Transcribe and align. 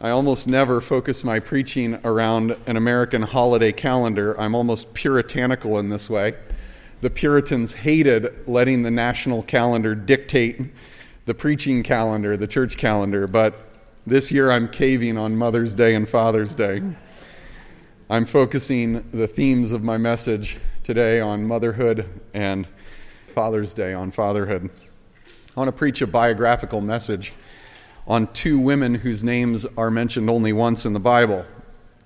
I 0.00 0.10
almost 0.10 0.46
never 0.46 0.80
focus 0.80 1.24
my 1.24 1.40
preaching 1.40 1.98
around 2.04 2.56
an 2.66 2.76
American 2.76 3.22
holiday 3.22 3.72
calendar. 3.72 4.40
I'm 4.40 4.54
almost 4.54 4.94
puritanical 4.94 5.76
in 5.80 5.88
this 5.88 6.08
way. 6.08 6.36
The 7.00 7.10
Puritans 7.10 7.74
hated 7.74 8.46
letting 8.46 8.84
the 8.84 8.92
national 8.92 9.42
calendar 9.42 9.96
dictate 9.96 10.60
the 11.26 11.34
preaching 11.34 11.82
calendar, 11.82 12.36
the 12.36 12.46
church 12.46 12.76
calendar, 12.76 13.26
but 13.26 13.58
this 14.06 14.30
year 14.30 14.52
I'm 14.52 14.68
caving 14.68 15.18
on 15.18 15.36
Mother's 15.36 15.74
Day 15.74 15.96
and 15.96 16.08
Father's 16.08 16.54
Day. 16.54 16.80
I'm 18.08 18.24
focusing 18.24 19.04
the 19.12 19.26
themes 19.26 19.72
of 19.72 19.82
my 19.82 19.98
message 19.98 20.58
today 20.84 21.18
on 21.18 21.44
motherhood 21.44 22.08
and 22.32 22.68
Father's 23.26 23.72
Day 23.72 23.94
on 23.94 24.12
fatherhood. 24.12 24.70
I 25.56 25.60
want 25.60 25.68
to 25.68 25.72
preach 25.72 26.00
a 26.02 26.06
biographical 26.06 26.80
message 26.80 27.32
on 28.08 28.26
two 28.28 28.58
women 28.58 28.94
whose 28.94 29.22
names 29.22 29.66
are 29.76 29.90
mentioned 29.90 30.30
only 30.30 30.52
once 30.52 30.86
in 30.86 30.94
the 30.94 31.00
Bible. 31.00 31.44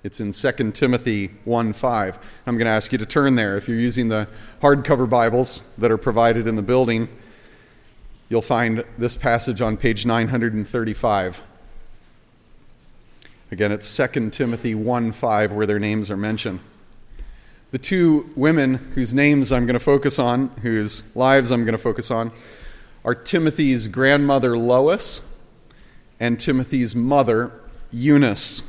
It's 0.03 0.19
in 0.19 0.33
2 0.33 0.73
Timothy 0.73 1.29
1:5. 1.45 2.19
I'm 2.45 2.57
going 2.57 2.65
to 2.65 2.71
ask 2.71 2.91
you 2.91 2.97
to 2.97 3.05
turn 3.05 3.35
there. 3.35 3.55
If 3.55 3.69
you're 3.69 3.79
using 3.79 4.09
the 4.09 4.27
hardcover 4.61 5.09
Bibles 5.09 5.61
that 5.77 5.91
are 5.91 5.97
provided 5.97 6.45
in 6.45 6.57
the 6.57 6.61
building, 6.61 7.07
you'll 8.27 8.41
find 8.41 8.83
this 8.97 9.15
passage 9.15 9.61
on 9.61 9.77
page 9.77 10.05
935. 10.05 11.41
Again, 13.49 13.71
it's 13.71 13.87
2 13.95 14.29
Timothy 14.31 14.75
1:5 14.75 15.53
where 15.53 15.65
their 15.65 15.79
names 15.79 16.11
are 16.11 16.17
mentioned. 16.17 16.59
The 17.71 17.77
two 17.79 18.29
women 18.35 18.75
whose 18.93 19.13
names 19.13 19.53
I'm 19.53 19.65
going 19.65 19.73
to 19.75 19.79
focus 19.79 20.19
on, 20.19 20.49
whose 20.61 21.15
lives 21.15 21.49
I'm 21.49 21.63
going 21.63 21.71
to 21.71 21.81
focus 21.81 22.11
on, 22.11 22.31
are 23.05 23.15
Timothy's 23.15 23.87
grandmother 23.87 24.57
Lois 24.57 25.21
and 26.23 26.39
Timothy's 26.39 26.95
mother, 26.95 27.51
Eunice. 27.91 28.63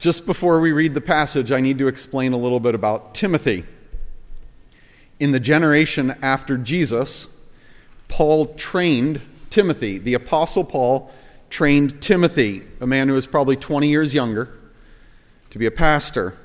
Just 0.00 0.26
before 0.26 0.58
we 0.58 0.72
read 0.72 0.92
the 0.92 1.00
passage, 1.00 1.52
I 1.52 1.60
need 1.60 1.78
to 1.78 1.86
explain 1.86 2.32
a 2.32 2.36
little 2.36 2.58
bit 2.58 2.74
about 2.74 3.14
Timothy. 3.14 3.64
In 5.20 5.30
the 5.30 5.38
generation 5.38 6.16
after 6.20 6.58
Jesus, 6.58 7.32
Paul 8.08 8.54
trained 8.54 9.20
Timothy. 9.48 9.98
The 9.98 10.14
Apostle 10.14 10.64
Paul 10.64 11.12
trained 11.48 12.02
Timothy, 12.02 12.64
a 12.80 12.86
man 12.88 13.06
who 13.06 13.14
was 13.14 13.28
probably 13.28 13.54
20 13.54 13.86
years 13.86 14.12
younger, 14.12 14.52
to 15.50 15.60
be 15.60 15.66
a 15.66 15.70
pastor. 15.70 16.36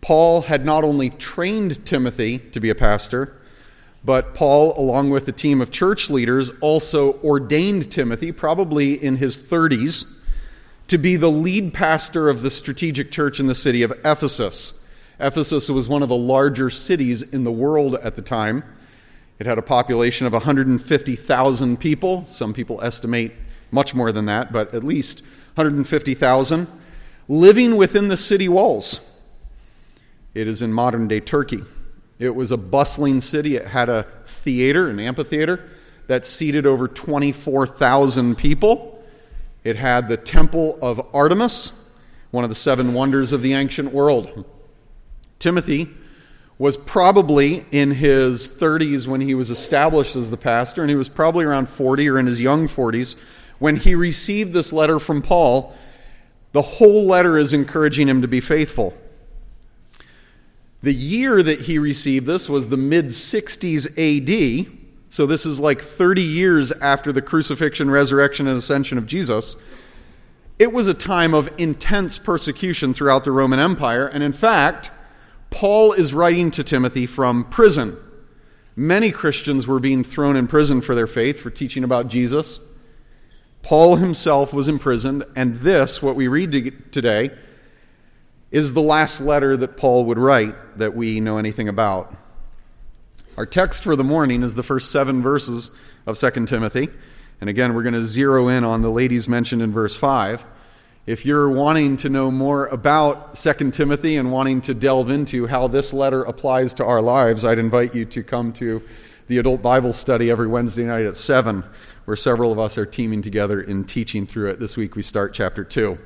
Paul 0.00 0.40
had 0.40 0.64
not 0.64 0.82
only 0.82 1.10
trained 1.10 1.86
Timothy 1.86 2.38
to 2.38 2.58
be 2.58 2.70
a 2.70 2.74
pastor, 2.74 3.37
but 4.08 4.34
Paul, 4.34 4.72
along 4.80 5.10
with 5.10 5.28
a 5.28 5.32
team 5.32 5.60
of 5.60 5.70
church 5.70 6.08
leaders, 6.08 6.50
also 6.62 7.20
ordained 7.20 7.92
Timothy, 7.92 8.32
probably 8.32 8.94
in 8.94 9.18
his 9.18 9.36
30s, 9.36 10.10
to 10.86 10.96
be 10.96 11.16
the 11.16 11.30
lead 11.30 11.74
pastor 11.74 12.30
of 12.30 12.40
the 12.40 12.50
strategic 12.50 13.10
church 13.10 13.38
in 13.38 13.48
the 13.48 13.54
city 13.54 13.82
of 13.82 13.92
Ephesus. 14.06 14.82
Ephesus 15.20 15.68
was 15.68 15.90
one 15.90 16.02
of 16.02 16.08
the 16.08 16.16
larger 16.16 16.70
cities 16.70 17.20
in 17.20 17.44
the 17.44 17.52
world 17.52 17.96
at 17.96 18.16
the 18.16 18.22
time. 18.22 18.64
It 19.38 19.44
had 19.44 19.58
a 19.58 19.62
population 19.62 20.26
of 20.26 20.32
150,000 20.32 21.76
people. 21.78 22.24
Some 22.28 22.54
people 22.54 22.82
estimate 22.82 23.34
much 23.70 23.94
more 23.94 24.10
than 24.10 24.24
that, 24.24 24.54
but 24.54 24.74
at 24.74 24.84
least 24.84 25.20
150,000 25.56 26.66
living 27.28 27.76
within 27.76 28.08
the 28.08 28.16
city 28.16 28.48
walls. 28.48 29.00
It 30.32 30.48
is 30.48 30.62
in 30.62 30.72
modern 30.72 31.08
day 31.08 31.20
Turkey. 31.20 31.62
It 32.18 32.34
was 32.34 32.50
a 32.50 32.56
bustling 32.56 33.20
city. 33.20 33.56
It 33.56 33.66
had 33.66 33.88
a 33.88 34.04
theater, 34.26 34.88
an 34.88 34.98
amphitheater, 34.98 35.68
that 36.08 36.26
seated 36.26 36.66
over 36.66 36.88
24,000 36.88 38.36
people. 38.36 39.02
It 39.62 39.76
had 39.76 40.08
the 40.08 40.16
Temple 40.16 40.78
of 40.82 41.00
Artemis, 41.14 41.72
one 42.30 42.44
of 42.44 42.50
the 42.50 42.56
seven 42.56 42.94
wonders 42.94 43.32
of 43.32 43.42
the 43.42 43.52
ancient 43.54 43.92
world. 43.92 44.44
Timothy 45.38 45.88
was 46.58 46.76
probably 46.76 47.64
in 47.70 47.92
his 47.92 48.48
30s 48.48 49.06
when 49.06 49.20
he 49.20 49.34
was 49.34 49.50
established 49.50 50.16
as 50.16 50.30
the 50.30 50.36
pastor, 50.36 50.82
and 50.82 50.90
he 50.90 50.96
was 50.96 51.08
probably 51.08 51.44
around 51.44 51.68
40 51.68 52.08
or 52.08 52.18
in 52.18 52.26
his 52.26 52.40
young 52.40 52.66
40s 52.66 53.14
when 53.58 53.76
he 53.76 53.94
received 53.94 54.52
this 54.52 54.72
letter 54.72 54.98
from 54.98 55.22
Paul. 55.22 55.74
The 56.52 56.62
whole 56.62 57.06
letter 57.06 57.38
is 57.38 57.52
encouraging 57.52 58.08
him 58.08 58.22
to 58.22 58.28
be 58.28 58.40
faithful. 58.40 58.94
The 60.82 60.94
year 60.94 61.42
that 61.42 61.62
he 61.62 61.78
received 61.78 62.26
this 62.26 62.48
was 62.48 62.68
the 62.68 62.76
mid 62.76 63.06
60s 63.06 63.86
AD. 63.96 64.72
So 65.10 65.26
this 65.26 65.46
is 65.46 65.58
like 65.58 65.80
30 65.80 66.22
years 66.22 66.70
after 66.72 67.12
the 67.12 67.22
crucifixion, 67.22 67.90
resurrection, 67.90 68.46
and 68.46 68.58
ascension 68.58 68.98
of 68.98 69.06
Jesus. 69.06 69.56
It 70.58 70.72
was 70.72 70.86
a 70.86 70.94
time 70.94 71.34
of 71.34 71.50
intense 71.56 72.18
persecution 72.18 72.92
throughout 72.92 73.24
the 73.24 73.32
Roman 73.32 73.58
Empire. 73.58 74.06
And 74.06 74.22
in 74.22 74.32
fact, 74.32 74.90
Paul 75.50 75.92
is 75.92 76.12
writing 76.12 76.50
to 76.52 76.64
Timothy 76.64 77.06
from 77.06 77.44
prison. 77.44 77.96
Many 78.76 79.10
Christians 79.10 79.66
were 79.66 79.80
being 79.80 80.04
thrown 80.04 80.36
in 80.36 80.46
prison 80.46 80.80
for 80.80 80.94
their 80.94 81.06
faith, 81.06 81.40
for 81.40 81.50
teaching 81.50 81.84
about 81.84 82.08
Jesus. 82.08 82.60
Paul 83.62 83.96
himself 83.96 84.52
was 84.52 84.68
imprisoned, 84.68 85.24
and 85.34 85.56
this, 85.56 86.00
what 86.02 86.16
we 86.16 86.28
read 86.28 86.92
today, 86.92 87.30
is 88.50 88.72
the 88.72 88.82
last 88.82 89.20
letter 89.20 89.56
that 89.56 89.76
Paul 89.76 90.04
would 90.06 90.18
write 90.18 90.78
that 90.78 90.94
we 90.96 91.20
know 91.20 91.38
anything 91.38 91.68
about. 91.68 92.14
Our 93.36 93.46
text 93.46 93.84
for 93.84 93.94
the 93.94 94.04
morning 94.04 94.42
is 94.42 94.54
the 94.54 94.62
first 94.62 94.90
seven 94.90 95.22
verses 95.22 95.70
of 96.06 96.18
2 96.18 96.46
Timothy. 96.46 96.88
And 97.40 97.48
again, 97.48 97.74
we're 97.74 97.82
going 97.82 97.94
to 97.94 98.04
zero 98.04 98.48
in 98.48 98.64
on 98.64 98.82
the 98.82 98.90
ladies 98.90 99.28
mentioned 99.28 99.62
in 99.62 99.70
verse 99.70 99.96
5. 99.96 100.44
If 101.06 101.24
you're 101.24 101.48
wanting 101.48 101.96
to 101.98 102.08
know 102.08 102.30
more 102.30 102.66
about 102.66 103.34
2 103.34 103.70
Timothy 103.70 104.16
and 104.16 104.32
wanting 104.32 104.60
to 104.62 104.74
delve 104.74 105.10
into 105.10 105.46
how 105.46 105.68
this 105.68 105.92
letter 105.92 106.22
applies 106.22 106.74
to 106.74 106.84
our 106.84 107.00
lives, 107.00 107.44
I'd 107.44 107.58
invite 107.58 107.94
you 107.94 108.04
to 108.06 108.22
come 108.22 108.52
to 108.54 108.82
the 109.28 109.38
adult 109.38 109.62
Bible 109.62 109.92
study 109.92 110.30
every 110.30 110.48
Wednesday 110.48 110.84
night 110.84 111.04
at 111.04 111.16
7, 111.16 111.62
where 112.06 112.16
several 112.16 112.50
of 112.50 112.58
us 112.58 112.76
are 112.76 112.86
teaming 112.86 113.22
together 113.22 113.60
in 113.60 113.84
teaching 113.84 114.26
through 114.26 114.48
it. 114.50 114.58
This 114.58 114.76
week 114.76 114.96
we 114.96 115.02
start 115.02 115.32
chapter 115.32 115.64
2. 115.64 115.96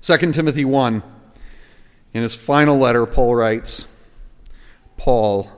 2 0.00 0.16
Timothy 0.32 0.64
1. 0.64 1.02
In 2.14 2.22
his 2.22 2.36
final 2.36 2.78
letter, 2.78 3.04
Paul 3.04 3.34
writes 3.34 3.86
Paul, 4.96 5.50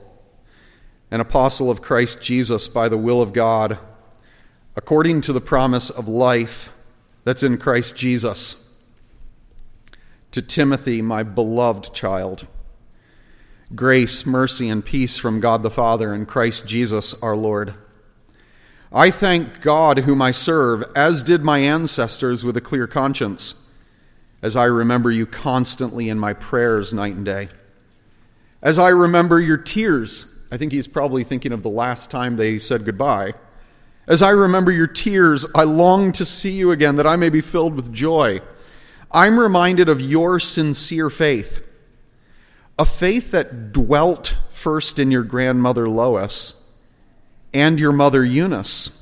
an 1.11 1.19
apostle 1.19 1.69
of 1.69 1.81
Christ 1.81 2.21
Jesus 2.21 2.67
by 2.67 2.89
the 2.89 2.97
will 2.97 3.21
of 3.21 3.33
God, 3.33 3.77
according 4.75 5.21
to 5.21 5.33
the 5.33 5.41
promise 5.41 5.89
of 5.89 6.07
life 6.07 6.71
that's 7.23 7.43
in 7.43 7.57
Christ 7.57 7.95
Jesus. 7.95 8.75
To 10.31 10.41
Timothy, 10.41 11.01
my 11.01 11.21
beloved 11.21 11.93
child, 11.93 12.47
grace, 13.75 14.25
mercy, 14.25 14.69
and 14.69 14.83
peace 14.83 15.17
from 15.17 15.39
God 15.39 15.61
the 15.61 15.69
Father 15.69 16.13
and 16.13 16.27
Christ 16.27 16.65
Jesus 16.65 17.13
our 17.21 17.35
Lord. 17.35 17.75
I 18.91 19.11
thank 19.11 19.61
God, 19.61 19.99
whom 19.99 20.21
I 20.21 20.31
serve, 20.31 20.83
as 20.95 21.21
did 21.21 21.43
my 21.43 21.59
ancestors 21.59 22.43
with 22.43 22.57
a 22.57 22.61
clear 22.61 22.87
conscience 22.87 23.60
as 24.41 24.55
I 24.55 24.65
remember 24.65 25.11
you 25.11 25.25
constantly 25.25 26.09
in 26.09 26.17
my 26.17 26.33
prayers 26.33 26.93
night 26.93 27.13
and 27.13 27.25
day. 27.25 27.49
As 28.61 28.77
I 28.77 28.89
remember 28.89 29.39
your 29.39 29.57
tears, 29.57 30.25
I 30.51 30.57
think 30.57 30.71
he's 30.71 30.87
probably 30.87 31.23
thinking 31.23 31.51
of 31.51 31.63
the 31.63 31.69
last 31.69 32.11
time 32.11 32.35
they 32.35 32.59
said 32.59 32.85
goodbye. 32.85 33.33
As 34.07 34.21
I 34.21 34.29
remember 34.29 34.71
your 34.71 34.87
tears, 34.87 35.45
I 35.55 35.63
long 35.63 36.11
to 36.13 36.25
see 36.25 36.51
you 36.51 36.71
again 36.71 36.95
that 36.97 37.07
I 37.07 37.15
may 37.15 37.29
be 37.29 37.41
filled 37.41 37.75
with 37.75 37.93
joy. 37.93 38.41
I'm 39.11 39.39
reminded 39.39 39.89
of 39.89 40.01
your 40.01 40.39
sincere 40.39 41.09
faith, 41.09 41.61
a 42.79 42.85
faith 42.85 43.31
that 43.31 43.71
dwelt 43.71 44.35
first 44.49 44.99
in 44.99 45.11
your 45.11 45.23
grandmother 45.23 45.87
Lois 45.87 46.55
and 47.53 47.79
your 47.79 47.91
mother 47.91 48.23
Eunice, 48.23 48.97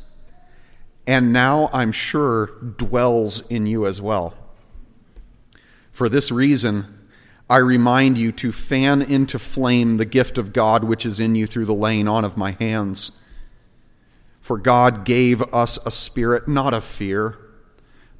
and 1.05 1.31
now 1.31 1.69
I'm 1.71 1.91
sure 1.91 2.47
dwells 2.77 3.47
in 3.47 3.67
you 3.67 3.85
as 3.85 4.01
well. 4.01 4.33
For 5.91 6.09
this 6.09 6.31
reason, 6.31 6.99
I 7.49 7.57
remind 7.57 8.17
you 8.17 8.31
to 8.33 8.51
fan 8.51 9.01
into 9.01 9.39
flame 9.39 9.97
the 9.97 10.05
gift 10.05 10.37
of 10.37 10.53
God 10.53 10.83
which 10.83 11.05
is 11.05 11.19
in 11.19 11.35
you 11.35 11.47
through 11.47 11.65
the 11.65 11.73
laying 11.73 12.07
on 12.07 12.23
of 12.23 12.37
my 12.37 12.51
hands. 12.51 13.11
For 14.39 14.57
God 14.57 15.03
gave 15.03 15.41
us 15.53 15.79
a 15.85 15.91
spirit 15.91 16.47
not 16.47 16.73
of 16.73 16.83
fear, 16.83 17.37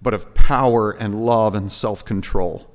but 0.01 0.13
of 0.13 0.33
power 0.33 0.92
and 0.92 1.25
love 1.25 1.54
and 1.54 1.71
self 1.71 2.04
control. 2.04 2.69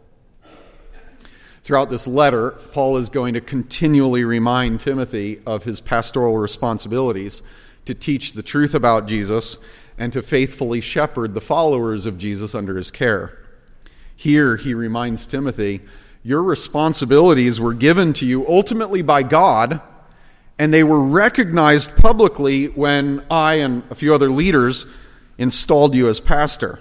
Throughout 1.64 1.88
this 1.88 2.06
letter, 2.06 2.50
Paul 2.73 2.99
is 2.99 3.08
going 3.08 3.35
to 3.35 3.41
continually 3.41 4.23
remind 4.23 4.81
Timothy 4.81 5.41
of 5.46 5.64
his 5.64 5.81
pastoral 5.81 6.37
responsibilities 6.37 7.43
to 7.87 7.94
teach 7.94 8.35
the 8.35 8.43
truth 8.43 8.75
about 8.75 9.06
Jesus 9.06 9.56
and 9.96 10.12
to 10.12 10.23
faithfully 10.23 10.81
shepherd 10.81 11.35
the 11.35 11.41
followers 11.41 12.06
of 12.06 12.19
Jesus 12.19 12.55
under 12.55 12.76
his 12.76 12.91
care. 12.91 13.44
Here, 14.17 14.57
he 14.57 14.75
reminds 14.75 15.27
Timothy, 15.27 15.81
your 16.23 16.43
responsibilities 16.43 17.61
were 17.61 17.75
given 17.75 18.13
to 18.15 18.27
you 18.27 18.47
ultimately 18.49 19.03
by 19.03 19.23
God, 19.23 19.81
and 20.59 20.73
they 20.73 20.85
were 20.85 21.03
recognized 21.03 21.97
publicly 21.97 22.67
when 22.69 23.25
I 23.31 23.55
and 23.55 23.83
a 23.91 23.95
few 23.95 24.15
other 24.15 24.31
leaders 24.31 24.87
installed 25.37 25.95
you 25.95 26.09
as 26.09 26.21
pastor. 26.21 26.79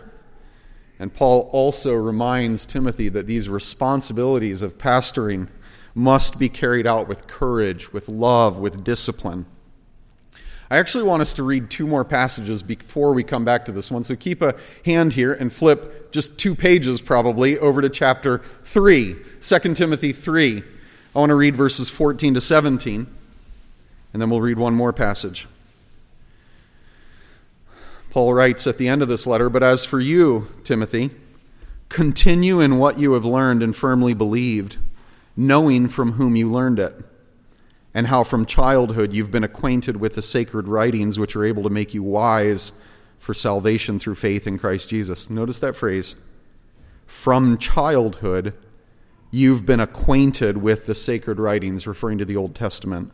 And 0.99 1.13
Paul 1.13 1.49
also 1.51 1.93
reminds 1.93 2.65
Timothy 2.65 3.09
that 3.09 3.27
these 3.27 3.49
responsibilities 3.49 4.61
of 4.61 4.77
pastoring 4.77 5.49
must 5.95 6.39
be 6.39 6.49
carried 6.49 6.87
out 6.87 7.07
with 7.07 7.27
courage, 7.27 7.91
with 7.91 8.07
love, 8.07 8.57
with 8.57 8.83
discipline. 8.83 9.45
I 10.73 10.77
actually 10.77 11.03
want 11.03 11.21
us 11.21 11.35
to 11.35 11.43
read 11.43 11.69
two 11.69 11.85
more 11.85 12.03
passages 12.03 12.63
before 12.63 13.13
we 13.13 13.23
come 13.23 13.45
back 13.45 13.65
to 13.65 13.71
this 13.71 13.91
one. 13.91 14.03
So 14.03 14.15
keep 14.15 14.41
a 14.41 14.55
hand 14.83 15.13
here 15.13 15.31
and 15.31 15.53
flip 15.53 16.11
just 16.11 16.39
two 16.39 16.55
pages 16.55 16.99
probably 16.99 17.59
over 17.59 17.79
to 17.79 17.89
chapter 17.89 18.41
3, 18.63 19.15
2 19.39 19.59
Timothy 19.75 20.11
3. 20.11 20.63
I 21.15 21.19
want 21.19 21.29
to 21.29 21.35
read 21.35 21.55
verses 21.55 21.89
14 21.89 22.33
to 22.33 22.41
17, 22.41 23.05
and 24.13 24.19
then 24.19 24.31
we'll 24.31 24.41
read 24.41 24.57
one 24.57 24.73
more 24.73 24.91
passage. 24.91 25.47
Paul 28.09 28.33
writes 28.33 28.65
at 28.65 28.79
the 28.79 28.87
end 28.87 29.03
of 29.03 29.07
this 29.07 29.27
letter, 29.27 29.49
But 29.51 29.61
as 29.61 29.85
for 29.85 29.99
you, 29.99 30.47
Timothy, 30.63 31.11
continue 31.89 32.59
in 32.59 32.79
what 32.79 32.97
you 32.97 33.13
have 33.13 33.25
learned 33.25 33.61
and 33.61 33.75
firmly 33.75 34.15
believed, 34.15 34.77
knowing 35.37 35.87
from 35.87 36.13
whom 36.13 36.35
you 36.35 36.51
learned 36.51 36.79
it 36.79 36.95
and 37.93 38.07
how 38.07 38.23
from 38.23 38.45
childhood 38.45 39.13
you've 39.13 39.31
been 39.31 39.43
acquainted 39.43 39.97
with 39.97 40.15
the 40.15 40.21
sacred 40.21 40.67
writings 40.67 41.19
which 41.19 41.35
are 41.35 41.45
able 41.45 41.63
to 41.63 41.69
make 41.69 41.93
you 41.93 42.03
wise 42.03 42.71
for 43.19 43.33
salvation 43.33 43.99
through 43.99 44.15
faith 44.15 44.47
in 44.47 44.57
Christ 44.57 44.89
Jesus. 44.89 45.29
Notice 45.29 45.59
that 45.59 45.75
phrase. 45.75 46.15
From 47.05 47.57
childhood, 47.57 48.53
you've 49.31 49.65
been 49.65 49.79
acquainted 49.79 50.57
with 50.57 50.85
the 50.85 50.95
sacred 50.95 51.39
writings, 51.39 51.87
referring 51.87 52.17
to 52.17 52.25
the 52.25 52.35
Old 52.35 52.55
Testament. 52.55 53.11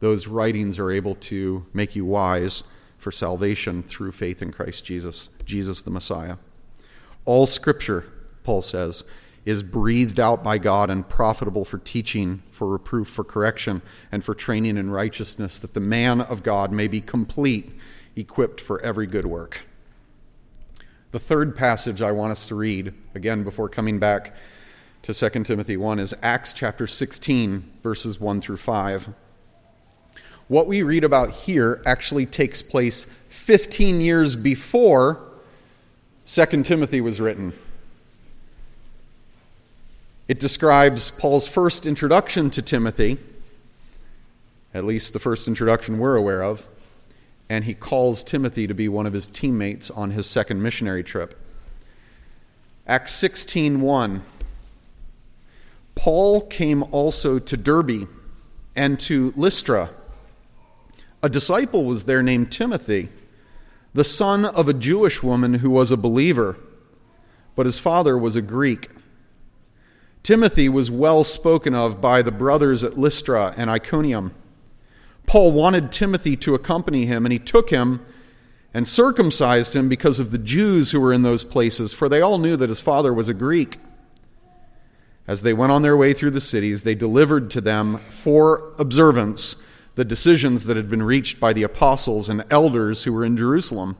Those 0.00 0.26
writings 0.26 0.78
are 0.78 0.90
able 0.90 1.14
to 1.14 1.64
make 1.72 1.96
you 1.96 2.04
wise 2.04 2.64
for 2.98 3.12
salvation 3.12 3.82
through 3.82 4.12
faith 4.12 4.42
in 4.42 4.52
Christ 4.52 4.84
Jesus, 4.84 5.28
Jesus 5.44 5.82
the 5.82 5.90
Messiah. 5.90 6.36
All 7.24 7.46
scripture, 7.46 8.04
Paul 8.42 8.62
says, 8.62 9.04
is 9.44 9.62
breathed 9.62 10.18
out 10.18 10.42
by 10.42 10.58
God 10.58 10.88
and 10.90 11.06
profitable 11.06 11.64
for 11.64 11.78
teaching, 11.78 12.42
for 12.50 12.68
reproof, 12.68 13.08
for 13.08 13.24
correction, 13.24 13.82
and 14.10 14.24
for 14.24 14.34
training 14.34 14.76
in 14.76 14.90
righteousness, 14.90 15.58
that 15.58 15.74
the 15.74 15.80
man 15.80 16.20
of 16.20 16.42
God 16.42 16.72
may 16.72 16.88
be 16.88 17.00
complete, 17.00 17.72
equipped 18.16 18.60
for 18.60 18.80
every 18.80 19.06
good 19.06 19.26
work. 19.26 19.62
The 21.12 21.20
third 21.20 21.54
passage 21.54 22.00
I 22.00 22.12
want 22.12 22.32
us 22.32 22.46
to 22.46 22.54
read, 22.54 22.94
again 23.14 23.44
before 23.44 23.68
coming 23.68 23.98
back 23.98 24.34
to 25.02 25.12
2 25.12 25.44
Timothy 25.44 25.76
1, 25.76 25.98
is 25.98 26.14
Acts 26.22 26.52
chapter 26.52 26.86
16, 26.86 27.70
verses 27.82 28.18
1 28.18 28.40
through 28.40 28.56
5. 28.56 29.10
What 30.48 30.66
we 30.66 30.82
read 30.82 31.04
about 31.04 31.30
here 31.30 31.82
actually 31.86 32.26
takes 32.26 32.62
place 32.62 33.06
15 33.28 34.00
years 34.00 34.36
before 34.36 35.22
2 36.26 36.62
Timothy 36.62 37.00
was 37.00 37.20
written. 37.20 37.52
It 40.26 40.40
describes 40.40 41.10
Paul's 41.10 41.46
first 41.46 41.84
introduction 41.84 42.48
to 42.50 42.62
Timothy, 42.62 43.18
at 44.72 44.84
least 44.84 45.12
the 45.12 45.18
first 45.18 45.46
introduction 45.46 45.98
we're 45.98 46.16
aware 46.16 46.42
of, 46.42 46.66
and 47.50 47.64
he 47.64 47.74
calls 47.74 48.24
Timothy 48.24 48.66
to 48.66 48.72
be 48.72 48.88
one 48.88 49.04
of 49.04 49.12
his 49.12 49.28
teammates 49.28 49.90
on 49.90 50.12
his 50.12 50.26
second 50.26 50.62
missionary 50.62 51.04
trip. 51.04 51.38
Acts 52.86 53.12
16:1 53.12 54.22
Paul 55.94 56.40
came 56.40 56.82
also 56.84 57.38
to 57.38 57.56
Derbe 57.58 58.08
and 58.74 58.98
to 59.00 59.34
Lystra. 59.36 59.90
A 61.22 61.28
disciple 61.28 61.84
was 61.84 62.04
there 62.04 62.22
named 62.22 62.50
Timothy, 62.50 63.10
the 63.92 64.04
son 64.04 64.46
of 64.46 64.68
a 64.68 64.74
Jewish 64.74 65.22
woman 65.22 65.54
who 65.54 65.68
was 65.68 65.90
a 65.90 65.98
believer, 65.98 66.56
but 67.54 67.66
his 67.66 67.78
father 67.78 68.16
was 68.16 68.36
a 68.36 68.42
Greek. 68.42 68.88
Timothy 70.24 70.70
was 70.70 70.90
well 70.90 71.22
spoken 71.22 71.74
of 71.74 72.00
by 72.00 72.22
the 72.22 72.32
brothers 72.32 72.82
at 72.82 72.98
Lystra 72.98 73.52
and 73.58 73.68
Iconium. 73.68 74.34
Paul 75.26 75.52
wanted 75.52 75.92
Timothy 75.92 76.34
to 76.38 76.54
accompany 76.54 77.04
him, 77.04 77.26
and 77.26 77.32
he 77.32 77.38
took 77.38 77.68
him 77.68 78.00
and 78.72 78.88
circumcised 78.88 79.76
him 79.76 79.86
because 79.86 80.18
of 80.18 80.30
the 80.30 80.38
Jews 80.38 80.90
who 80.90 81.00
were 81.00 81.12
in 81.12 81.24
those 81.24 81.44
places, 81.44 81.92
for 81.92 82.08
they 82.08 82.22
all 82.22 82.38
knew 82.38 82.56
that 82.56 82.70
his 82.70 82.80
father 82.80 83.12
was 83.12 83.28
a 83.28 83.34
Greek. 83.34 83.78
As 85.28 85.42
they 85.42 85.52
went 85.52 85.72
on 85.72 85.82
their 85.82 85.96
way 85.96 86.14
through 86.14 86.30
the 86.30 86.40
cities, 86.40 86.84
they 86.84 86.94
delivered 86.94 87.50
to 87.50 87.60
them 87.60 87.98
for 88.08 88.72
observance 88.78 89.56
the 89.94 90.06
decisions 90.06 90.64
that 90.64 90.76
had 90.78 90.88
been 90.88 91.02
reached 91.02 91.38
by 91.38 91.52
the 91.52 91.62
apostles 91.62 92.30
and 92.30 92.44
elders 92.50 93.04
who 93.04 93.12
were 93.12 93.26
in 93.26 93.36
Jerusalem. 93.36 93.98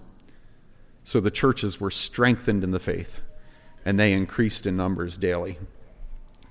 So 1.05 1.21
the 1.21 1.31
churches 1.31 1.79
were 1.79 1.91
strengthened 1.91 2.65
in 2.65 2.71
the 2.71 2.81
faith, 2.81 3.19
and 3.85 4.01
they 4.01 4.15
increased 4.15 4.67
in 4.67 4.75
numbers 4.75 5.19
daily. 5.19 5.59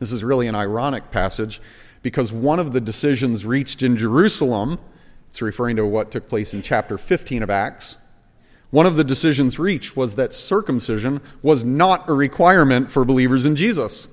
This 0.04 0.12
is 0.12 0.22
really 0.22 0.48
an 0.48 0.56
ironic 0.56 1.12
passage 1.12 1.62
because 2.02 2.34
one 2.34 2.60
of 2.60 2.74
the 2.74 2.82
decisions 2.82 3.46
reached 3.46 3.82
in 3.82 3.96
Jerusalem, 3.96 4.78
it's 5.30 5.42
referring 5.42 5.78
to 5.78 5.86
what 5.86 6.12
took 6.12 6.28
place 6.28 6.54
in 6.54 6.62
chapter 6.62 6.98
15 6.98 7.42
of 7.42 7.50
Acts, 7.50 7.96
one 8.70 8.86
of 8.86 8.98
the 8.98 9.06
decisions 9.06 9.58
reached 9.58 9.96
was 9.96 10.18
that 10.18 10.34
circumcision 10.34 11.22
was 11.42 11.64
not 11.64 12.10
a 12.10 12.14
requirement 12.14 12.92
for 12.92 13.06
believers 13.06 13.46
in 13.46 13.56
Jesus. 13.56 14.10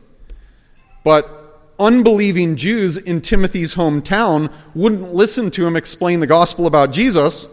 But 1.03 1.61
unbelieving 1.77 2.55
Jews 2.55 2.97
in 2.97 3.21
Timothy's 3.21 3.75
hometown 3.75 4.53
wouldn't 4.77 5.13
listen 5.13 5.51
to 5.51 5.67
him 5.67 5.75
explain 5.75 6.21
the 6.21 6.29
gospel 6.29 6.69
about 6.69 6.93
Jesus 6.93 7.49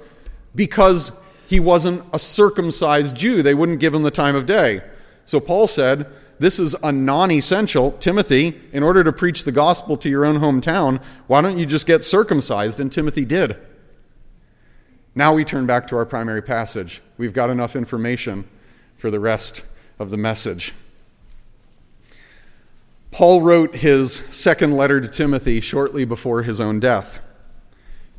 because 0.53 1.11
he 1.47 1.59
wasn't 1.59 2.03
a 2.13 2.19
circumcised 2.19 3.15
Jew. 3.15 3.41
They 3.41 3.55
wouldn't 3.55 3.79
give 3.79 3.95
him 3.95 4.03
the 4.03 4.11
time 4.11 4.35
of 4.35 4.45
day. 4.45 4.81
So 5.25 5.39
Paul 5.39 5.65
said, 5.65 6.05
this 6.39 6.59
is 6.59 6.75
a 6.83 6.91
non 6.91 7.31
essential. 7.31 7.93
Timothy, 7.93 8.59
in 8.71 8.83
order 8.83 9.03
to 9.03 9.11
preach 9.11 9.43
the 9.43 9.51
gospel 9.51 9.97
to 9.97 10.09
your 10.09 10.25
own 10.25 10.37
hometown, 10.37 11.01
why 11.27 11.41
don't 11.41 11.57
you 11.57 11.65
just 11.65 11.87
get 11.87 12.03
circumcised? 12.03 12.79
And 12.79 12.91
Timothy 12.91 13.25
did. 13.25 13.57
Now 15.15 15.33
we 15.33 15.43
turn 15.43 15.65
back 15.65 15.87
to 15.87 15.97
our 15.97 16.05
primary 16.05 16.43
passage. 16.43 17.01
We've 17.17 17.33
got 17.33 17.49
enough 17.49 17.75
information 17.75 18.47
for 18.97 19.09
the 19.09 19.19
rest 19.19 19.63
of 19.97 20.11
the 20.11 20.17
message. 20.17 20.73
Paul 23.11 23.41
wrote 23.41 23.77
his 23.77 24.21
second 24.29 24.75
letter 24.75 25.01
to 25.01 25.07
Timothy 25.07 25.59
shortly 25.59 26.05
before 26.05 26.43
his 26.43 26.59
own 26.59 26.79
death. 26.79 27.25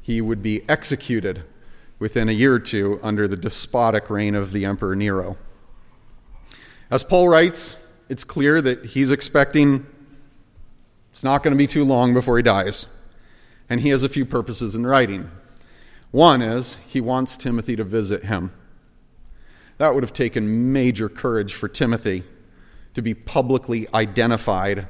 He 0.03 0.21
would 0.21 0.43
be 0.43 0.69
executed 0.69 1.44
within 1.99 2.29
a 2.29 2.32
year 2.32 2.55
or 2.55 2.59
two 2.59 2.99
under 3.03 3.29
the 3.29 3.37
despotic 3.37 4.11
reign 4.11 4.35
of 4.35 4.53
the 4.53 4.64
Emperor 4.64 4.97
Nero. 4.97 5.37
As 6.90 7.04
Paul 7.04 7.28
writes, 7.28 7.76
it's 8.09 8.25
clear 8.25 8.61
that 8.62 8.85
he's 8.85 9.11
expecting 9.11 9.87
it's 11.12 11.25
not 11.25 11.43
going 11.43 11.53
to 11.53 11.59
be 11.59 11.67
too 11.67 11.85
long 11.85 12.15
before 12.15 12.37
he 12.37 12.43
dies. 12.43 12.87
And 13.69 13.81
he 13.81 13.88
has 13.88 14.03
a 14.03 14.09
few 14.09 14.25
purposes 14.25 14.75
in 14.75 14.87
writing. 14.87 15.31
One 16.11 16.41
is 16.41 16.75
he 16.87 17.00
wants 17.00 17.37
Timothy 17.37 17.77
to 17.77 17.85
visit 17.85 18.25
him. 18.25 18.53
That 19.79 19.95
would 19.95 20.03
have 20.03 20.12
taken 20.12 20.73
major 20.73 21.09
courage 21.09 21.55
for 21.55 21.69
Timothy 21.69 22.25
to 22.95 23.03
be 23.03 23.15
publicly 23.15 23.87
identified 23.93 24.88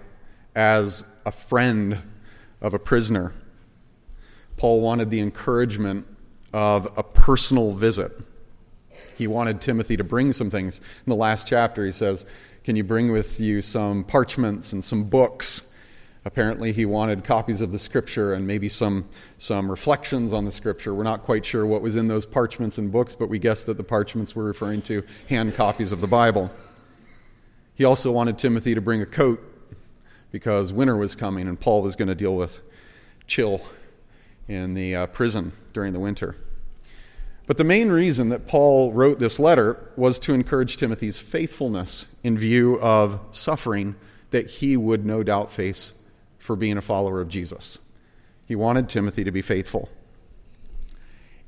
as 0.54 1.04
a 1.26 1.32
friend 1.32 2.02
of 2.60 2.74
a 2.74 2.78
prisoner. 2.78 3.32
Paul 4.56 4.80
wanted 4.80 5.10
the 5.10 5.20
encouragement 5.20 6.06
of 6.52 6.92
a 6.96 7.02
personal 7.02 7.72
visit. 7.72 8.12
He 9.16 9.26
wanted 9.26 9.60
Timothy 9.60 9.96
to 9.96 10.04
bring 10.04 10.32
some 10.32 10.50
things. 10.50 10.78
In 10.78 11.10
the 11.10 11.16
last 11.16 11.46
chapter, 11.46 11.84
he 11.84 11.92
says, 11.92 12.24
can 12.68 12.76
you 12.76 12.84
bring 12.84 13.10
with 13.10 13.40
you 13.40 13.62
some 13.62 14.04
parchments 14.04 14.74
and 14.74 14.84
some 14.84 15.04
books? 15.04 15.72
Apparently, 16.26 16.70
he 16.70 16.84
wanted 16.84 17.24
copies 17.24 17.62
of 17.62 17.72
the 17.72 17.78
scripture 17.78 18.34
and 18.34 18.46
maybe 18.46 18.68
some, 18.68 19.08
some 19.38 19.70
reflections 19.70 20.34
on 20.34 20.44
the 20.44 20.52
scripture. 20.52 20.94
We're 20.94 21.02
not 21.02 21.22
quite 21.22 21.46
sure 21.46 21.64
what 21.64 21.80
was 21.80 21.96
in 21.96 22.08
those 22.08 22.26
parchments 22.26 22.76
and 22.76 22.92
books, 22.92 23.14
but 23.14 23.30
we 23.30 23.38
guess 23.38 23.64
that 23.64 23.78
the 23.78 23.84
parchments 23.84 24.36
were 24.36 24.44
referring 24.44 24.82
to 24.82 25.02
hand 25.30 25.54
copies 25.54 25.92
of 25.92 26.02
the 26.02 26.06
Bible. 26.06 26.50
He 27.74 27.84
also 27.84 28.12
wanted 28.12 28.36
Timothy 28.36 28.74
to 28.74 28.82
bring 28.82 29.00
a 29.00 29.06
coat 29.06 29.42
because 30.30 30.70
winter 30.70 30.98
was 30.98 31.14
coming 31.14 31.48
and 31.48 31.58
Paul 31.58 31.80
was 31.80 31.96
going 31.96 32.08
to 32.08 32.14
deal 32.14 32.36
with 32.36 32.60
chill 33.26 33.62
in 34.46 34.74
the 34.74 34.94
uh, 34.94 35.06
prison 35.06 35.52
during 35.72 35.94
the 35.94 36.00
winter. 36.00 36.36
But 37.48 37.56
the 37.56 37.64
main 37.64 37.88
reason 37.88 38.28
that 38.28 38.46
Paul 38.46 38.92
wrote 38.92 39.18
this 39.18 39.38
letter 39.38 39.90
was 39.96 40.18
to 40.20 40.34
encourage 40.34 40.76
Timothy's 40.76 41.18
faithfulness 41.18 42.14
in 42.22 42.36
view 42.36 42.78
of 42.82 43.20
suffering 43.30 43.96
that 44.30 44.46
he 44.46 44.76
would 44.76 45.06
no 45.06 45.22
doubt 45.22 45.50
face 45.50 45.92
for 46.38 46.56
being 46.56 46.76
a 46.76 46.82
follower 46.82 47.22
of 47.22 47.30
Jesus. 47.30 47.78
He 48.44 48.54
wanted 48.54 48.90
Timothy 48.90 49.24
to 49.24 49.30
be 49.30 49.40
faithful. 49.40 49.88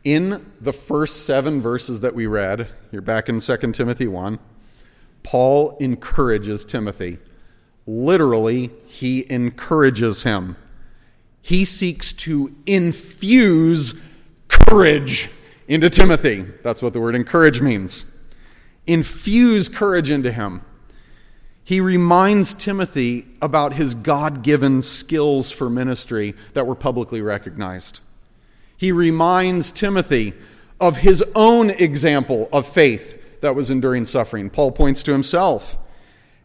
In 0.02 0.46
the 0.58 0.72
first 0.72 1.26
seven 1.26 1.60
verses 1.60 2.00
that 2.00 2.14
we 2.14 2.26
read, 2.26 2.68
you're 2.90 3.02
back 3.02 3.28
in 3.28 3.38
2 3.38 3.72
Timothy 3.72 4.08
1, 4.08 4.38
Paul 5.22 5.76
encourages 5.80 6.64
Timothy. 6.64 7.18
Literally, 7.86 8.70
he 8.86 9.30
encourages 9.30 10.22
him. 10.22 10.56
He 11.42 11.66
seeks 11.66 12.14
to 12.14 12.54
infuse 12.64 14.00
courage 14.48 15.28
into 15.70 15.88
Timothy. 15.88 16.44
That's 16.64 16.82
what 16.82 16.92
the 16.92 17.00
word 17.00 17.14
encourage 17.14 17.60
means. 17.60 18.12
Infuse 18.88 19.68
courage 19.68 20.10
into 20.10 20.32
him. 20.32 20.62
He 21.62 21.80
reminds 21.80 22.54
Timothy 22.54 23.28
about 23.40 23.74
his 23.74 23.94
God 23.94 24.42
given 24.42 24.82
skills 24.82 25.52
for 25.52 25.70
ministry 25.70 26.34
that 26.54 26.66
were 26.66 26.74
publicly 26.74 27.22
recognized. 27.22 28.00
He 28.76 28.90
reminds 28.90 29.70
Timothy 29.70 30.32
of 30.80 30.96
his 30.96 31.22
own 31.36 31.70
example 31.70 32.48
of 32.52 32.66
faith 32.66 33.40
that 33.40 33.54
was 33.54 33.70
enduring 33.70 34.06
suffering. 34.06 34.50
Paul 34.50 34.72
points 34.72 35.04
to 35.04 35.12
himself. 35.12 35.78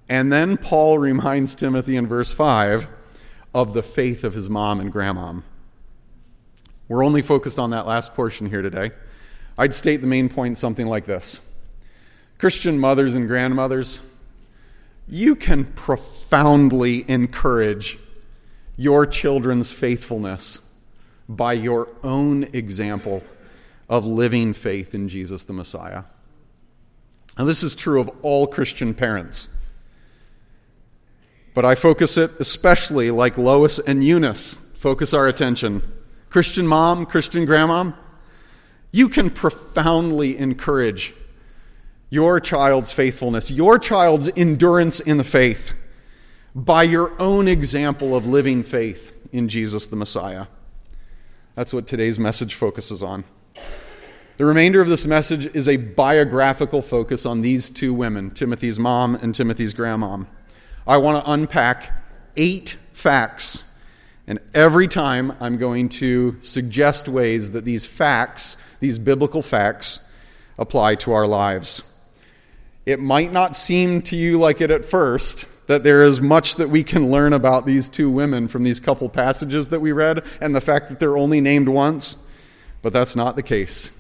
And 0.08 0.32
then 0.32 0.56
Paul 0.56 1.00
reminds 1.00 1.56
Timothy 1.56 1.98
in 1.98 2.06
verse 2.06 2.32
5 2.32 2.88
of 3.56 3.74
the 3.74 3.82
faith 3.82 4.24
of 4.24 4.36
his 4.36 4.52
mom 4.52 4.80
and 4.80 4.94
grandmom. 4.94 5.42
We're 6.88 7.04
only 7.04 7.24
focused 7.24 7.58
on 7.58 7.72
that 7.72 7.88
last 7.88 8.14
portion 8.14 8.48
here 8.48 8.62
today. 8.62 8.92
I'd 9.58 9.74
state 9.74 9.98
the 9.98 10.08
main 10.08 10.30
point 10.30 10.58
something 10.58 10.88
like 10.88 11.06
this 11.06 11.40
Christian 12.38 12.80
mothers 12.80 13.16
and 13.16 13.28
grandmothers, 13.28 14.02
you 15.08 15.36
can 15.36 15.66
profoundly 15.66 17.10
encourage 17.10 18.00
your 18.78 19.06
children's 19.06 19.72
faithfulness 19.72 20.60
by 21.30 21.54
your 21.54 21.88
own 22.04 22.44
example 22.54 23.24
of 23.88 24.06
living 24.06 24.54
faith 24.54 24.94
in 24.94 25.08
Jesus 25.08 25.46
the 25.46 25.54
Messiah. 25.54 26.04
And 27.38 27.48
this 27.48 27.64
is 27.64 27.76
true 27.76 28.00
of 28.00 28.10
all 28.22 28.48
Christian 28.48 28.94
parents. 28.94 29.56
But 31.54 31.66
I 31.66 31.76
focus 31.76 32.18
it 32.18 32.32
especially 32.40 33.12
like 33.12 33.38
Lois 33.38 33.80
and 33.80 34.04
Eunice 34.04 34.56
focus 34.78 35.14
our 35.14 35.28
attention. 35.28 35.82
Christian 36.30 36.68
mom, 36.68 37.06
Christian 37.06 37.48
grandmom, 37.48 37.96
you 38.96 39.10
can 39.10 39.30
profoundly 39.30 40.38
encourage 40.38 41.14
your 42.10 42.40
child's 42.40 42.94
faithfulness, 42.94 43.52
your 43.52 43.78
child's 43.78 44.30
endurance 44.38 45.02
in 45.02 45.18
the 45.18 45.24
faith 45.26 45.74
by 46.56 46.82
your 46.82 47.12
own 47.22 47.46
example 47.46 48.16
of 48.16 48.26
living 48.26 48.64
faith 48.64 49.12
in 49.34 49.50
Jesus 49.50 49.88
the 49.88 49.98
Messiah. 49.98 50.46
That's 51.56 51.74
what 51.74 51.88
today's 51.88 52.18
message 52.18 52.54
focuses 52.56 53.04
on. 53.04 53.26
The 54.38 54.46
remainder 54.46 54.80
of 54.80 54.88
this 54.88 55.06
message 55.06 55.54
is 55.54 55.68
a 55.68 55.76
biographical 55.76 56.82
focus 56.82 57.26
on 57.26 57.42
these 57.42 57.70
two 57.70 57.94
women, 57.94 58.32
Timothy's 58.32 58.80
mom 58.80 59.16
and 59.16 59.36
Timothy's 59.36 59.74
grandmom. 59.74 60.26
I 60.88 60.96
want 60.96 61.22
to 61.22 61.32
unpack 61.34 61.92
eight 62.38 62.78
facts, 62.94 63.62
and 64.28 64.40
every 64.54 64.88
time 64.88 65.36
I'm 65.40 65.58
going 65.58 65.90
to 65.90 66.38
suggest 66.42 67.08
ways 67.08 67.52
that 67.52 67.66
these 67.66 67.86
facts, 67.86 68.58
these 68.80 68.98
biblical 68.98 69.42
facts, 69.42 70.10
apply 70.58 70.96
to 70.96 71.12
our 71.12 71.28
lives. 71.28 71.84
It 72.86 73.00
might 73.00 73.32
not 73.32 73.56
seem 73.56 74.02
to 74.04 74.16
you 74.16 74.40
like 74.40 74.62
it 74.62 74.72
at 74.72 74.86
first 74.86 75.46
that 75.68 75.84
there 75.84 76.04
is 76.04 76.22
much 76.22 76.56
that 76.58 76.70
we 76.70 76.84
can 76.84 77.12
learn 77.12 77.34
about 77.34 77.66
these 77.66 77.90
two 77.90 78.10
women 78.10 78.48
from 78.48 78.64
these 78.64 78.80
couple 78.80 79.10
passages 79.10 79.70
that 79.70 79.80
we 79.80 79.92
read 79.92 80.24
and 80.40 80.56
the 80.56 80.62
fact 80.62 80.90
that 80.90 81.00
they're 81.00 81.18
only 81.18 81.42
named 81.42 81.68
once, 81.68 82.18
but 82.82 82.94
that's 82.94 83.16
not 83.16 83.36
the 83.36 83.44
case. 83.44 83.92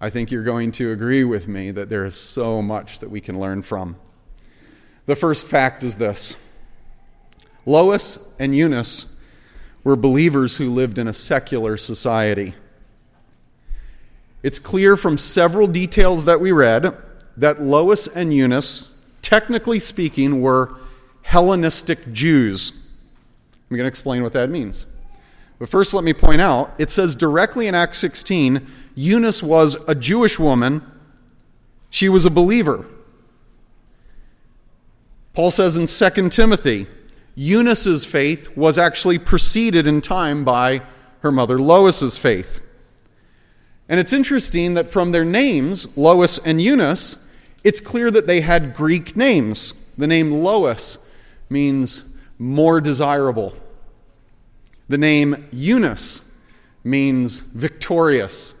I 0.00 0.10
think 0.10 0.30
you're 0.30 0.44
going 0.44 0.72
to 0.72 0.92
agree 0.92 1.24
with 1.24 1.48
me 1.48 1.70
that 1.72 1.88
there 1.88 2.04
is 2.04 2.16
so 2.16 2.62
much 2.62 3.00
that 3.00 3.10
we 3.10 3.20
can 3.20 3.38
learn 3.38 3.62
from. 3.62 3.96
The 5.06 5.16
first 5.16 5.46
fact 5.48 5.82
is 5.82 5.96
this 5.96 6.36
Lois 7.66 8.18
and 8.38 8.54
Eunice 8.54 9.11
were 9.84 9.96
believers 9.96 10.56
who 10.56 10.70
lived 10.70 10.98
in 10.98 11.08
a 11.08 11.12
secular 11.12 11.76
society. 11.76 12.54
It's 14.42 14.58
clear 14.58 14.96
from 14.96 15.18
several 15.18 15.66
details 15.66 16.24
that 16.24 16.40
we 16.40 16.52
read 16.52 16.96
that 17.36 17.62
Lois 17.62 18.06
and 18.06 18.34
Eunice, 18.34 18.92
technically 19.22 19.78
speaking, 19.78 20.40
were 20.40 20.76
Hellenistic 21.22 22.12
Jews. 22.12 22.72
I'm 23.70 23.76
going 23.76 23.84
to 23.84 23.88
explain 23.88 24.22
what 24.22 24.32
that 24.32 24.50
means. 24.50 24.86
But 25.58 25.68
first, 25.68 25.94
let 25.94 26.02
me 26.04 26.12
point 26.12 26.40
out 26.40 26.74
it 26.78 26.90
says 26.90 27.14
directly 27.14 27.68
in 27.68 27.74
Acts 27.74 27.98
16 27.98 28.66
Eunice 28.94 29.42
was 29.42 29.76
a 29.88 29.94
Jewish 29.94 30.38
woman, 30.38 30.82
she 31.88 32.08
was 32.08 32.26
a 32.26 32.30
believer. 32.30 32.84
Paul 35.32 35.50
says 35.50 35.76
in 35.76 35.86
2 35.86 36.28
Timothy, 36.28 36.86
Eunice's 37.34 38.04
faith 38.04 38.56
was 38.56 38.78
actually 38.78 39.18
preceded 39.18 39.86
in 39.86 40.00
time 40.00 40.44
by 40.44 40.82
her 41.20 41.32
mother 41.32 41.58
Lois's 41.58 42.18
faith. 42.18 42.60
And 43.88 43.98
it's 43.98 44.12
interesting 44.12 44.74
that 44.74 44.88
from 44.88 45.12
their 45.12 45.24
names, 45.24 45.96
Lois 45.96 46.38
and 46.38 46.60
Eunice, 46.60 47.16
it's 47.64 47.80
clear 47.80 48.10
that 48.10 48.26
they 48.26 48.40
had 48.40 48.74
Greek 48.74 49.16
names. 49.16 49.72
The 49.96 50.06
name 50.06 50.32
Lois 50.32 51.08
means 51.48 52.16
more 52.38 52.80
desirable. 52.80 53.54
The 54.88 54.98
name 54.98 55.48
Eunice 55.52 56.22
means 56.84 57.40
victorious 57.40 58.54